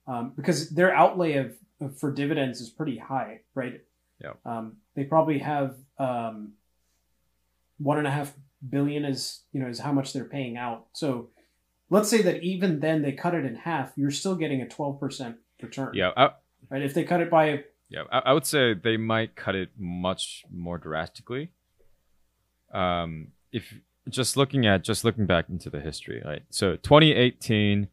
um, 0.10 0.34
because 0.36 0.70
their 0.72 0.94
outlay 0.94 1.36
of, 1.36 1.56
of 1.80 1.98
for 1.98 2.12
dividends 2.12 2.60
is 2.60 2.70
pretty 2.70 2.98
high, 2.98 3.42
right? 3.54 3.82
Yeah. 4.22 4.34
Um, 4.46 4.78
they 4.96 5.06
probably 5.06 5.40
have 5.40 5.76
um, 5.98 6.54
one 7.78 7.98
and 7.98 8.08
a 8.08 8.12
half 8.12 8.34
billion 8.68 9.06
is 9.06 9.44
you 9.54 9.62
know 9.62 9.68
is 9.68 9.80
how 9.80 9.94
much 9.94 10.12
they're 10.12 10.26
paying 10.26 10.58
out. 10.58 10.88
So 10.94 11.30
let's 11.90 12.10
say 12.10 12.22
that 12.24 12.44
even 12.44 12.82
then 12.82 13.02
they 13.02 13.14
cut 13.14 13.34
it 13.34 13.46
in 13.46 13.56
half, 13.56 13.94
you're 13.96 14.12
still 14.12 14.36
getting 14.36 14.62
a 14.62 14.68
twelve 14.68 15.00
percent 15.00 15.38
return. 15.62 15.92
Yeah, 15.94 16.12
I, 16.18 16.32
Right. 16.70 16.82
If 16.82 16.94
they 16.94 17.04
cut 17.04 17.22
it 17.22 17.30
by 17.30 17.64
yeah, 17.90 18.04
I, 18.12 18.20
I 18.26 18.34
would 18.34 18.46
say 18.46 18.74
they 18.74 18.98
might 18.98 19.36
cut 19.36 19.56
it 19.56 19.70
much 19.78 20.44
more 20.52 20.78
drastically. 20.78 21.50
Um, 22.72 23.30
if 23.52 23.74
just 24.08 24.38
looking 24.38 24.68
at 24.68 24.84
just 24.84 25.04
looking 25.04 25.26
back 25.26 25.50
into 25.50 25.70
the 25.70 25.80
history, 25.80 26.22
right? 26.24 26.44
So 26.50 26.76
2018, 26.76 27.88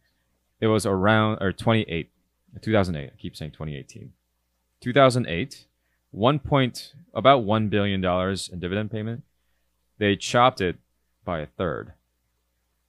it 0.61 0.67
was 0.69 0.87
around 0.87 1.39
or 1.41 1.53
28, 1.53 2.11
2008. 2.61 3.11
I 3.13 3.17
keep 3.21 3.37
saying 3.37 3.53
2018. 3.53 4.13
2008, 4.81 5.67
one 6.11 6.39
point 6.39 6.93
about 7.15 7.45
one 7.45 7.69
billion 7.69 8.01
dollars 8.01 8.49
in 8.49 8.59
dividend 8.59 8.91
payment. 8.91 9.23
They 9.99 10.17
chopped 10.17 10.61
it 10.61 10.77
by 11.25 11.41
a 11.41 11.47
third, 11.47 11.93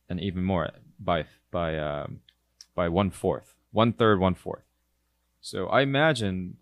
and 0.10 0.20
even 0.20 0.44
more 0.44 0.70
by 1.00 1.26
by 1.52 1.78
um, 1.78 2.20
by 2.76 2.90
one 2.90 3.10
fourth, 3.10 3.56
one 3.72 3.94
third, 3.94 4.20
one 4.20 4.36
fourth. 4.36 4.64
So 5.42 5.68
I 5.68 5.82
imagine 5.82 6.58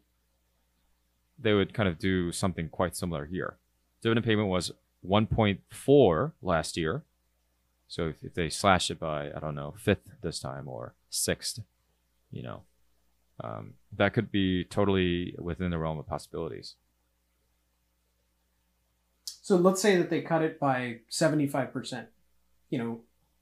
they 1.38 1.54
would 1.54 1.74
kind 1.74 1.90
of 1.90 2.00
do 2.00 2.32
something 2.32 2.70
quite 2.70 2.96
similar 2.96 3.26
here. 3.26 3.58
Dividend 4.02 4.26
payment 4.26 4.48
was 4.48 4.72
1.4 5.08 6.32
last 6.42 6.78
year. 6.78 7.04
So 7.88 8.08
if, 8.08 8.24
if 8.24 8.34
they 8.34 8.50
slash 8.50 8.90
it 8.90 9.00
by, 9.00 9.32
I 9.36 9.40
don't 9.40 9.56
know, 9.56 9.74
fifth 9.78 10.10
this 10.22 10.40
time 10.40 10.68
or 10.68 10.96
sixth, 11.10 11.60
you 12.32 12.44
know, 12.44 12.62
um, 13.44 13.74
that 13.96 14.14
could 14.14 14.32
be 14.32 14.64
totally 14.64 15.36
within 15.38 15.72
the 15.72 15.78
realm 15.78 16.00
of 16.00 16.08
possibilities. 16.08 16.76
So 19.26 19.58
let's 19.58 19.82
say 19.82 19.98
that 19.98 20.10
they 20.10 20.22
cut 20.22 20.42
it 20.42 20.60
by 20.60 21.02
75%. 21.12 22.08
You 22.70 22.80
know, 22.80 23.02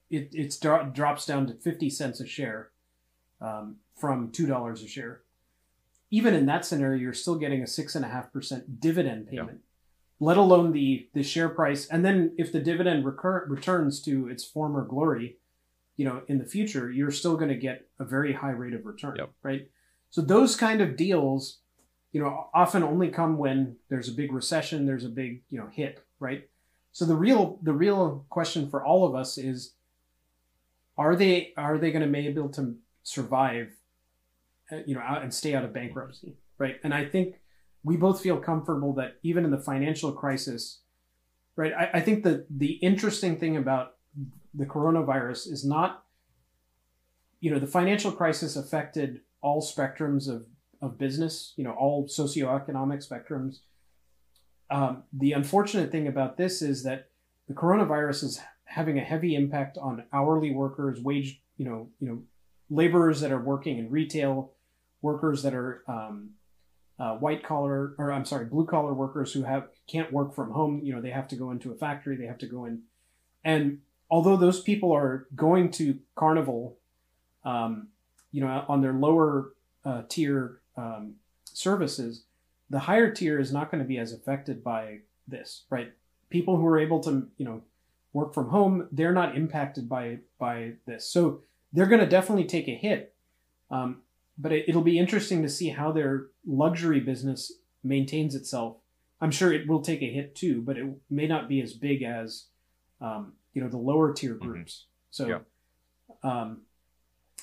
it 0.10 0.29
it's 0.34 0.58
dro- 0.58 0.91
drops 0.93 1.25
down 1.25 1.47
to 1.47 1.53
50 1.53 1.89
cents 1.89 2.19
a 2.19 2.27
share 2.27 2.71
um, 3.39 3.77
from 3.95 4.32
$2 4.32 4.73
a 4.73 4.88
share. 4.88 5.21
Even 6.12 6.34
in 6.34 6.45
that 6.47 6.65
scenario, 6.65 6.99
you're 6.99 7.13
still 7.13 7.36
getting 7.36 7.62
a 7.62 7.65
6.5% 7.65 8.79
dividend 8.79 9.27
payment. 9.27 9.62
Let 10.24 10.38
alone 10.38 10.72
the 10.72 11.08
the 11.14 11.24
share 11.24 11.50
price. 11.50 11.82
And 11.88 12.04
then 12.06 12.18
if 12.38 12.52
the 12.52 12.60
dividend 12.70 13.06
recur, 13.06 13.46
returns 13.48 14.02
to 14.04 14.30
its 14.34 14.44
former 14.56 14.84
glory, 14.94 15.38
you 15.98 16.06
know, 16.06 16.22
in 16.28 16.38
the 16.38 16.46
future, 16.56 16.86
you're 16.98 17.12
still 17.22 17.36
going 17.36 17.50
to 17.56 17.68
get 17.68 17.88
a 18.00 18.06
very 18.06 18.34
high 18.34 18.56
rate 18.64 18.74
of 18.74 18.86
return, 18.86 19.16
Yep. 19.18 19.30
right? 19.44 19.64
So 20.10 20.22
those 20.22 20.56
kind 20.56 20.80
of 20.82 20.96
deals, 20.96 21.60
you 22.14 22.22
know, 22.22 22.48
often 22.54 22.84
only 22.84 23.10
come 23.10 23.38
when 23.38 23.78
there's 23.90 24.10
a 24.10 24.14
big 24.22 24.32
recession, 24.32 24.86
there's 24.86 25.06
a 25.06 25.10
big, 25.10 25.42
you 25.50 25.58
know, 25.60 25.70
hit, 25.80 26.04
right? 26.20 26.48
So 26.92 27.06
the 27.06 27.16
real 27.16 27.60
the 27.62 27.74
real 27.74 28.26
question 28.30 28.70
for 28.70 28.84
all 28.86 29.06
of 29.06 29.16
us 29.16 29.38
is 29.38 29.74
are 30.98 31.16
they 31.16 31.54
are 31.58 31.78
they 31.78 31.92
going 31.92 32.06
to 32.06 32.12
be 32.12 32.28
able 32.28 32.50
to 32.50 32.76
survive 33.04 33.70
uh, 34.72 34.78
you 34.86 34.96
know 34.96 35.02
out 35.02 35.24
and 35.24 35.34
stay 35.34 35.54
out 35.56 35.66
of 35.66 35.74
bankruptcy, 35.74 36.36
right? 36.58 36.78
And 36.84 36.94
I 36.94 37.04
think 37.06 37.42
we 37.84 37.98
both 37.98 38.22
feel 38.22 38.38
comfortable 38.38 38.93
that 38.93 39.17
even 39.24 39.43
in 39.43 39.52
the 39.52 39.58
financial 39.58 40.12
crisis, 40.12 40.80
right? 41.56 41.74
I, 41.74 41.89
I 41.96 42.00
think 42.02 42.24
that 42.24 42.46
the 42.50 42.74
interesting 42.74 43.38
thing 43.38 43.58
about 43.58 43.96
the 44.54 44.65
coronavirus 44.65 45.52
is 45.52 45.65
not, 45.65 46.06
you 47.39 47.52
know, 47.52 47.60
the 47.60 47.67
financial 47.67 48.12
crisis 48.12 48.56
affected 48.56 49.22
all 49.41 49.62
spectrums 49.62 50.30
of, 50.30 50.46
of 50.82 50.98
business, 50.98 51.54
you 51.58 51.63
know, 51.63 51.74
all 51.74 52.08
socioeconomic 52.08 53.06
spectrums. 53.08 53.60
Um, 54.69 55.04
the 55.12 55.34
unfortunate 55.34 55.91
thing 55.91 56.08
about 56.08 56.38
this 56.38 56.62
is 56.62 56.84
that 56.84 57.10
the 57.48 57.54
coronavirus 57.54 58.24
is 58.24 58.41
having 58.65 58.98
a 58.98 59.04
heavy 59.04 59.36
impact 59.36 59.78
on 59.78 60.04
hourly 60.13 60.52
workers, 60.52 61.02
wage, 61.02 61.41
you 61.58 61.65
know, 61.65 61.89
you 62.00 62.08
know, 62.08 62.24
laborers 62.69 63.19
that 63.22 63.32
are 63.32 63.41
working 63.41 63.78
in 63.78 63.91
retail, 63.91 64.54
workers 65.02 65.43
that 65.43 65.54
are 65.54 65.84
um, 65.88 66.32
uh, 67.04 67.16
white 67.16 67.44
collar 67.44 67.96
or 67.98 68.13
I'm 68.13 68.24
sorry, 68.24 68.46
blue 68.46 68.66
collar 68.66 68.94
workers 68.94 69.34
who 69.34 69.44
have 69.44 69.68
can't 69.88 70.13
work 70.13 70.34
from 70.34 70.52
home. 70.52 70.80
You 70.84 70.96
know, 70.96 71.02
they 71.02 71.10
have 71.10 71.28
to 71.30 71.36
go 71.36 71.52
into 71.52 71.70
a 71.72 71.76
factory. 71.76 72.16
They 72.16 72.28
have 72.28 72.38
to 72.38 72.48
go 72.48 72.63
in, 72.63 72.84
and 73.44 73.80
although 74.10 74.38
those 74.38 74.62
people 74.62 74.94
are 74.94 75.28
going 75.36 75.70
to 75.72 76.00
Carnival, 76.16 76.78
um, 77.44 77.89
you 78.32 78.39
know, 78.39 78.63
on 78.70 78.80
their 78.80 78.94
lower 78.94 79.52
uh, 79.84 80.04
tier 80.08 80.62
um, 80.78 81.16
services, 81.44 82.24
the 82.70 82.80
higher 82.80 83.12
tier 83.12 83.38
is 83.38 83.52
not 83.52 83.70
going 83.70 83.84
to 83.84 83.88
be 83.88 83.98
as 83.98 84.13
affected 84.13 84.63
by 84.63 85.00
this, 85.28 85.63
right? 85.70 85.92
People 86.30 86.56
who 86.56 86.66
are 86.66 86.80
able 86.80 87.02
to, 87.02 87.28
you 87.38 87.46
know, 87.46 87.63
work 88.13 88.34
from 88.34 88.48
home, 88.48 88.88
they're 88.94 89.12
not 89.12 89.36
impacted 89.36 89.89
by 89.89 90.20
by 90.39 90.76
this, 90.86 91.06
so 91.06 91.42
they're 91.74 91.86
going 91.88 92.00
to 92.00 92.08
definitely 92.08 92.46
take 92.46 92.70
a 92.70 92.76
hit. 92.76 93.13
Um, 93.70 94.04
but 94.38 94.52
it, 94.52 94.74
will 94.74 94.82
be 94.82 94.98
interesting 94.98 95.41
to 95.43 95.50
see 95.50 95.69
how 95.69 95.91
their 95.91 96.28
luxury 96.46 97.00
business 97.00 97.52
maintains 97.84 98.36
itself. 98.36 98.78
I'm 99.22 99.32
sure 99.32 99.54
it 99.54 99.67
will 99.67 99.82
take 99.82 100.02
a 100.02 100.12
hit 100.12 100.36
too, 100.36 100.62
but 100.62 100.78
it 100.78 100.86
may 101.10 101.28
not 101.28 101.48
be 101.48 101.62
as 101.62 101.74
big 101.74 102.04
as 102.04 102.48
um, 103.00 103.34
you 103.54 103.62
know 103.62 103.69
the 103.69 103.78
lower 103.78 104.13
tier 104.13 104.36
mm-hmm. 104.36 104.48
groups. 104.50 104.86
Mm-hmm. 104.86 104.89
So, 105.12 105.28
yeah. 106.24 106.41
um, 106.41 106.62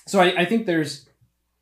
so 0.05 0.19
I, 0.19 0.41
I 0.41 0.45
think 0.45 0.65
there's 0.65 1.07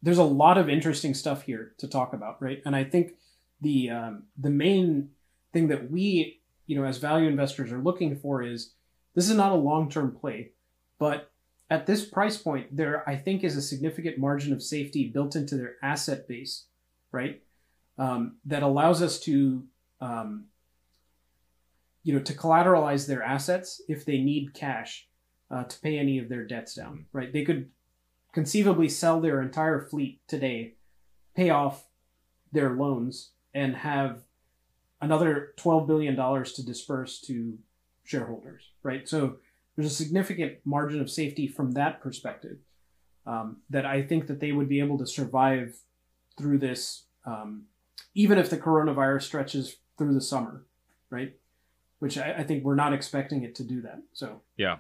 there's 0.02 0.18
a 0.18 0.24
lot 0.24 0.58
of 0.58 0.70
interesting 0.70 1.14
stuff 1.14 1.44
here 1.44 1.74
to 1.78 1.88
talk 1.88 2.14
about, 2.14 2.42
right? 2.42 2.62
And 2.66 2.76
I 2.76 2.84
think 2.84 3.14
the 3.62 3.90
um, 3.92 4.24
the 4.38 4.50
main 4.50 5.10
thing 5.54 5.68
that 5.68 5.92
we 5.92 6.42
you 6.66 6.76
know 6.76 6.86
as 6.86 6.98
value 6.98 7.28
investors 7.28 7.72
are 7.72 7.82
looking 7.82 8.16
for 8.16 8.42
is 8.42 8.74
this 9.16 9.30
is 9.30 9.36
not 9.36 9.52
a 9.52 9.56
long 9.56 9.90
term 9.90 10.16
play, 10.20 10.52
but 10.98 11.32
at 11.70 11.86
this 11.86 12.06
price 12.06 12.38
point, 12.38 12.76
there 12.76 13.08
I 13.08 13.16
think 13.16 13.44
is 13.44 13.56
a 13.56 13.62
significant 13.62 14.18
margin 14.18 14.54
of 14.54 14.64
safety 14.64 15.10
built 15.10 15.36
into 15.36 15.56
their 15.56 15.76
asset 15.84 16.28
base, 16.28 16.66
right? 17.12 17.42
Um, 17.98 18.38
that 18.46 18.64
allows 18.64 19.02
us 19.02 19.20
to, 19.22 19.64
um, 20.02 20.46
you 22.04 22.14
know, 22.14 22.22
to 22.22 22.34
collateralize 22.34 23.08
their 23.08 23.22
assets 23.22 23.82
if 23.88 24.06
they 24.06 24.18
need 24.18 24.54
cash 24.54 25.08
uh, 25.52 25.64
to 25.64 25.80
pay 25.82 26.00
any 26.00 26.18
of 26.18 26.30
their 26.30 26.46
debts 26.46 26.74
down, 26.74 27.06
right? 27.12 27.32
They 27.32 27.44
could 27.44 27.70
conceivably 28.34 28.90
sell 28.90 29.20
their 29.20 29.42
entire 29.42 29.82
fleet 29.82 30.22
today, 30.28 30.76
pay 31.36 31.50
off 31.50 31.88
their 32.52 32.76
loans, 32.76 33.32
and 33.54 33.76
have 33.76 34.24
another 35.02 35.54
twelve 35.58 35.88
billion 35.88 36.16
dollars 36.16 36.54
to 36.54 36.66
disperse 36.66 37.20
to 37.22 37.58
shareholders, 38.04 38.64
right? 38.82 39.08
So 39.08 39.38
there's 39.80 39.94
a 39.94 39.96
significant 39.96 40.58
margin 40.66 41.00
of 41.00 41.10
safety 41.10 41.48
from 41.48 41.72
that 41.72 42.02
perspective 42.02 42.58
um, 43.26 43.62
that 43.70 43.86
I 43.86 44.02
think 44.02 44.28
that 44.28 44.42
they 44.42 44.52
would 44.52 44.68
be 44.68 44.82
able 44.82 44.98
to 44.98 45.08
survive 45.08 45.74
through 46.38 46.58
this, 46.58 47.06
um, 47.26 47.64
even 48.14 48.38
if 48.38 48.50
the 48.50 48.58
coronavirus 48.58 49.22
stretches 49.22 49.78
through 49.98 50.14
the 50.14 50.22
summer, 50.22 50.66
right? 51.10 51.34
Which 52.00 52.18
I, 52.18 52.40
I, 52.40 52.44
think 52.44 52.66
we're 52.66 52.76
not 52.76 52.92
expecting 52.92 53.44
it 53.44 53.56
to 53.56 53.64
do 53.64 53.82
that. 53.84 54.02
So 54.12 54.42
yeah, 54.58 54.80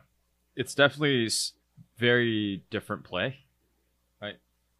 it's 0.57 0.75
definitely 0.75 1.29
very 1.97 2.63
different 2.69 3.05
play, 3.05 3.37
right? 4.21 4.35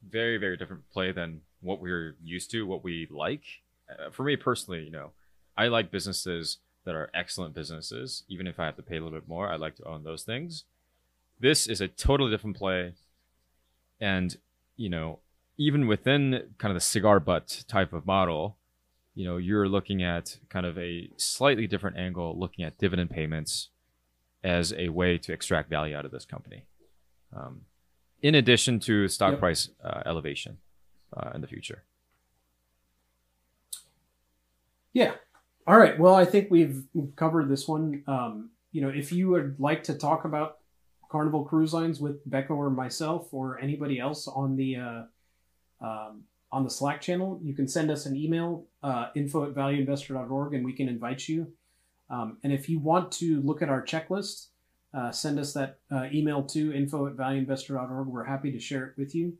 Very 0.05 0.35
very 0.35 0.57
different 0.57 0.89
play 0.89 1.13
than 1.13 1.39
what 1.61 1.79
we're 1.79 2.17
used 2.21 2.51
to, 2.51 2.67
what 2.67 2.83
we 2.83 3.07
like. 3.09 3.43
Uh, 3.89 4.09
for 4.09 4.23
me 4.23 4.35
personally, 4.35 4.83
you 4.83 4.91
know, 4.91 5.11
I 5.55 5.69
like 5.69 5.91
businesses 5.91 6.57
that 6.85 6.95
are 6.95 7.09
excellent 7.13 7.53
businesses. 7.53 8.23
Even 8.27 8.47
if 8.47 8.59
I 8.59 8.65
have 8.65 8.75
to 8.77 8.81
pay 8.81 8.97
a 8.97 9.03
little 9.03 9.17
bit 9.19 9.27
more, 9.27 9.49
I'd 9.49 9.59
like 9.59 9.75
to 9.77 9.87
own 9.87 10.03
those 10.03 10.23
things. 10.23 10.65
This 11.39 11.67
is 11.67 11.81
a 11.81 11.87
totally 11.87 12.31
different 12.31 12.57
play. 12.57 12.93
And, 14.01 14.37
you 14.75 14.89
know, 14.89 15.19
even 15.57 15.87
within 15.87 16.51
kind 16.57 16.71
of 16.71 16.75
the 16.75 16.85
cigar 16.85 17.19
butt 17.19 17.63
type 17.67 17.93
of 17.93 18.05
model, 18.05 18.57
you 19.13 19.25
know, 19.25 19.37
you're 19.37 19.67
looking 19.67 20.01
at 20.01 20.37
kind 20.49 20.65
of 20.65 20.77
a 20.77 21.09
slightly 21.17 21.67
different 21.67 21.97
angle, 21.97 22.37
looking 22.39 22.63
at 22.63 22.77
dividend 22.77 23.09
payments 23.09 23.69
as 24.43 24.73
a 24.73 24.89
way 24.89 25.17
to 25.17 25.33
extract 25.33 25.69
value 25.69 25.95
out 25.95 26.05
of 26.05 26.11
this 26.11 26.25
company. 26.25 26.63
Um, 27.35 27.61
in 28.21 28.35
addition 28.35 28.79
to 28.81 29.07
stock 29.07 29.31
yep. 29.31 29.39
price 29.39 29.69
uh, 29.83 30.01
elevation 30.05 30.57
uh, 31.15 31.31
in 31.35 31.41
the 31.41 31.47
future. 31.47 31.83
Yeah, 34.93 35.13
all 35.69 35.77
right. 35.77 35.99
Well, 35.99 36.15
I 36.15 36.25
think 36.25 36.47
we've 36.49 36.83
covered 37.15 37.47
this 37.47 37.67
one. 37.67 38.03
Um, 38.07 38.49
you 38.71 38.81
know, 38.81 38.89
if 38.89 39.11
you 39.11 39.29
would 39.29 39.59
like 39.59 39.83
to 39.83 39.93
talk 39.93 40.25
about 40.25 40.57
Carnival 41.11 41.45
Cruise 41.45 41.75
Lines 41.75 41.99
with 41.99 42.27
Becca 42.27 42.51
or 42.51 42.71
myself 42.71 43.31
or 43.31 43.59
anybody 43.59 43.99
else 43.99 44.27
on 44.27 44.55
the 44.55 44.77
uh, 44.77 45.03
um, 45.79 46.23
on 46.51 46.63
the 46.63 46.71
Slack 46.71 47.01
channel, 47.01 47.39
you 47.43 47.53
can 47.53 47.67
send 47.67 47.91
us 47.91 48.07
an 48.07 48.15
email, 48.15 48.65
uh, 48.81 49.09
info 49.15 49.45
at 49.45 49.53
valueinvestor.org, 49.53 50.55
and 50.55 50.65
we 50.65 50.73
can 50.73 50.89
invite 50.89 51.27
you. 51.27 51.53
Um, 52.09 52.39
and 52.43 52.51
if 52.51 52.67
you 52.67 52.79
want 52.79 53.11
to 53.13 53.39
look 53.41 53.61
at 53.61 53.69
our 53.69 53.85
checklist, 53.85 54.47
uh, 54.95 55.11
send 55.11 55.37
us 55.37 55.53
that 55.53 55.77
uh, 55.91 56.05
email 56.11 56.41
to 56.45 56.73
info 56.73 57.05
at 57.05 57.15
valueinvestor.org. 57.15 58.07
We're 58.07 58.23
happy 58.23 58.51
to 58.53 58.59
share 58.59 58.87
it 58.87 58.93
with 58.97 59.13
you. 59.13 59.37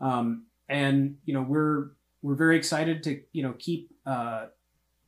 Um, 0.00 0.46
and 0.68 1.16
you 1.24 1.34
know, 1.34 1.42
we're 1.42 1.88
we're 2.22 2.36
very 2.36 2.56
excited 2.56 3.02
to 3.02 3.20
you 3.32 3.42
know 3.42 3.54
keep 3.58 3.90
uh, 4.06 4.46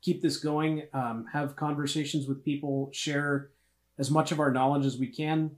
keep 0.02 0.22
this 0.22 0.36
going, 0.36 0.84
um, 0.92 1.26
have 1.32 1.56
conversations 1.56 2.26
with 2.26 2.44
people, 2.44 2.90
share 2.92 3.50
as 3.98 4.10
much 4.10 4.32
of 4.32 4.40
our 4.40 4.50
knowledge 4.50 4.86
as 4.86 4.98
we 4.98 5.06
can. 5.06 5.50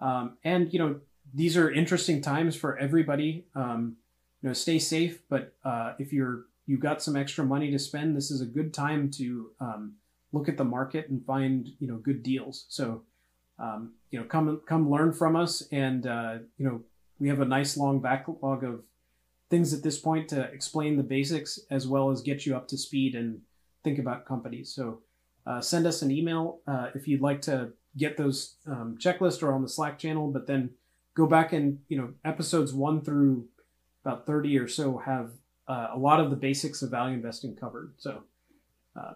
Um, 0.00 0.38
and, 0.44 0.72
you 0.72 0.78
know, 0.78 1.00
these 1.34 1.56
are 1.56 1.70
interesting 1.70 2.20
times 2.20 2.56
for 2.56 2.76
everybody. 2.78 3.46
Um, 3.54 3.96
you 4.42 4.48
know, 4.48 4.52
stay 4.52 4.78
safe, 4.78 5.22
but 5.28 5.54
uh, 5.64 5.94
if 5.98 6.12
you're 6.12 6.46
you've 6.66 6.80
got 6.80 7.02
some 7.02 7.16
extra 7.16 7.44
money 7.44 7.70
to 7.70 7.78
spend, 7.78 8.16
this 8.16 8.30
is 8.30 8.40
a 8.40 8.46
good 8.46 8.72
time 8.74 9.10
to 9.10 9.50
um, 9.60 9.94
look 10.32 10.48
at 10.48 10.56
the 10.56 10.64
market 10.64 11.08
and 11.08 11.24
find 11.24 11.68
you 11.78 11.86
know 11.86 11.96
good 11.96 12.22
deals. 12.22 12.66
So, 12.68 13.02
um, 13.58 13.92
you 14.10 14.18
know, 14.18 14.24
come 14.24 14.60
come 14.66 14.90
learn 14.90 15.12
from 15.12 15.36
us, 15.36 15.62
and 15.70 16.06
uh, 16.06 16.38
you 16.58 16.66
know, 16.66 16.82
we 17.20 17.28
have 17.28 17.40
a 17.40 17.44
nice 17.44 17.76
long 17.76 18.00
backlog 18.00 18.64
of 18.64 18.82
things 19.48 19.72
at 19.72 19.82
this 19.82 19.98
point 19.98 20.28
to 20.30 20.40
explain 20.44 20.96
the 20.96 21.02
basics 21.02 21.60
as 21.70 21.86
well 21.86 22.10
as 22.10 22.22
get 22.22 22.46
you 22.46 22.56
up 22.56 22.66
to 22.68 22.78
speed 22.78 23.14
and 23.14 23.40
think 23.84 23.98
about 23.98 24.26
companies. 24.26 24.72
So 24.74 25.00
uh, 25.46 25.60
send 25.60 25.86
us 25.86 26.02
an 26.02 26.10
email 26.10 26.60
uh, 26.66 26.88
if 26.94 27.08
you'd 27.08 27.20
like 27.20 27.42
to 27.42 27.72
get 27.96 28.16
those 28.16 28.56
um, 28.66 28.96
checklists 28.98 29.42
or 29.42 29.52
on 29.52 29.62
the 29.62 29.68
Slack 29.68 29.98
channel, 29.98 30.30
but 30.30 30.46
then 30.46 30.70
go 31.14 31.26
back 31.26 31.52
and 31.52 31.78
you 31.88 31.98
know 31.98 32.12
episodes 32.24 32.72
one 32.72 33.02
through 33.02 33.46
about 34.04 34.26
30 34.26 34.58
or 34.58 34.68
so 34.68 34.98
have 34.98 35.30
uh, 35.68 35.88
a 35.92 35.98
lot 35.98 36.20
of 36.20 36.30
the 36.30 36.36
basics 36.36 36.82
of 36.82 36.90
value 36.90 37.14
investing 37.14 37.54
covered. 37.54 37.94
So, 37.98 38.24
uh, 38.98 39.12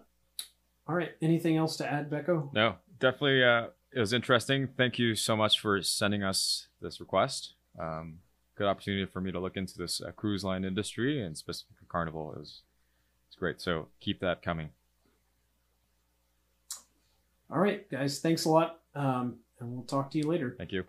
all 0.87 0.95
right, 0.95 1.11
anything 1.21 1.57
else 1.57 1.75
to 1.77 1.91
add, 1.91 2.09
Becca? 2.09 2.43
No, 2.53 2.75
definitely. 2.99 3.43
Uh, 3.43 3.67
it 3.91 3.99
was 3.99 4.13
interesting. 4.13 4.69
Thank 4.77 4.97
you 4.99 5.15
so 5.15 5.35
much 5.35 5.59
for 5.59 5.81
sending 5.81 6.23
us 6.23 6.67
this 6.81 6.99
request. 6.99 7.53
Um, 7.79 8.19
good 8.55 8.67
opportunity 8.67 9.05
for 9.05 9.21
me 9.21 9.31
to 9.31 9.39
look 9.39 9.57
into 9.57 9.77
this 9.77 10.01
uh, 10.01 10.11
cruise 10.11 10.43
line 10.43 10.63
industry 10.63 11.21
and 11.21 11.37
specifically 11.37 11.87
Carnival. 11.89 12.35
It's 12.39 12.61
great. 13.37 13.61
So 13.61 13.87
keep 13.99 14.19
that 14.21 14.41
coming. 14.41 14.69
All 17.49 17.59
right, 17.59 17.89
guys. 17.89 18.19
Thanks 18.19 18.45
a 18.45 18.49
lot. 18.49 18.79
Um, 18.93 19.37
and 19.59 19.71
we'll 19.71 19.85
talk 19.85 20.11
to 20.11 20.17
you 20.17 20.25
later. 20.25 20.53
Thank 20.57 20.71
you. 20.71 20.83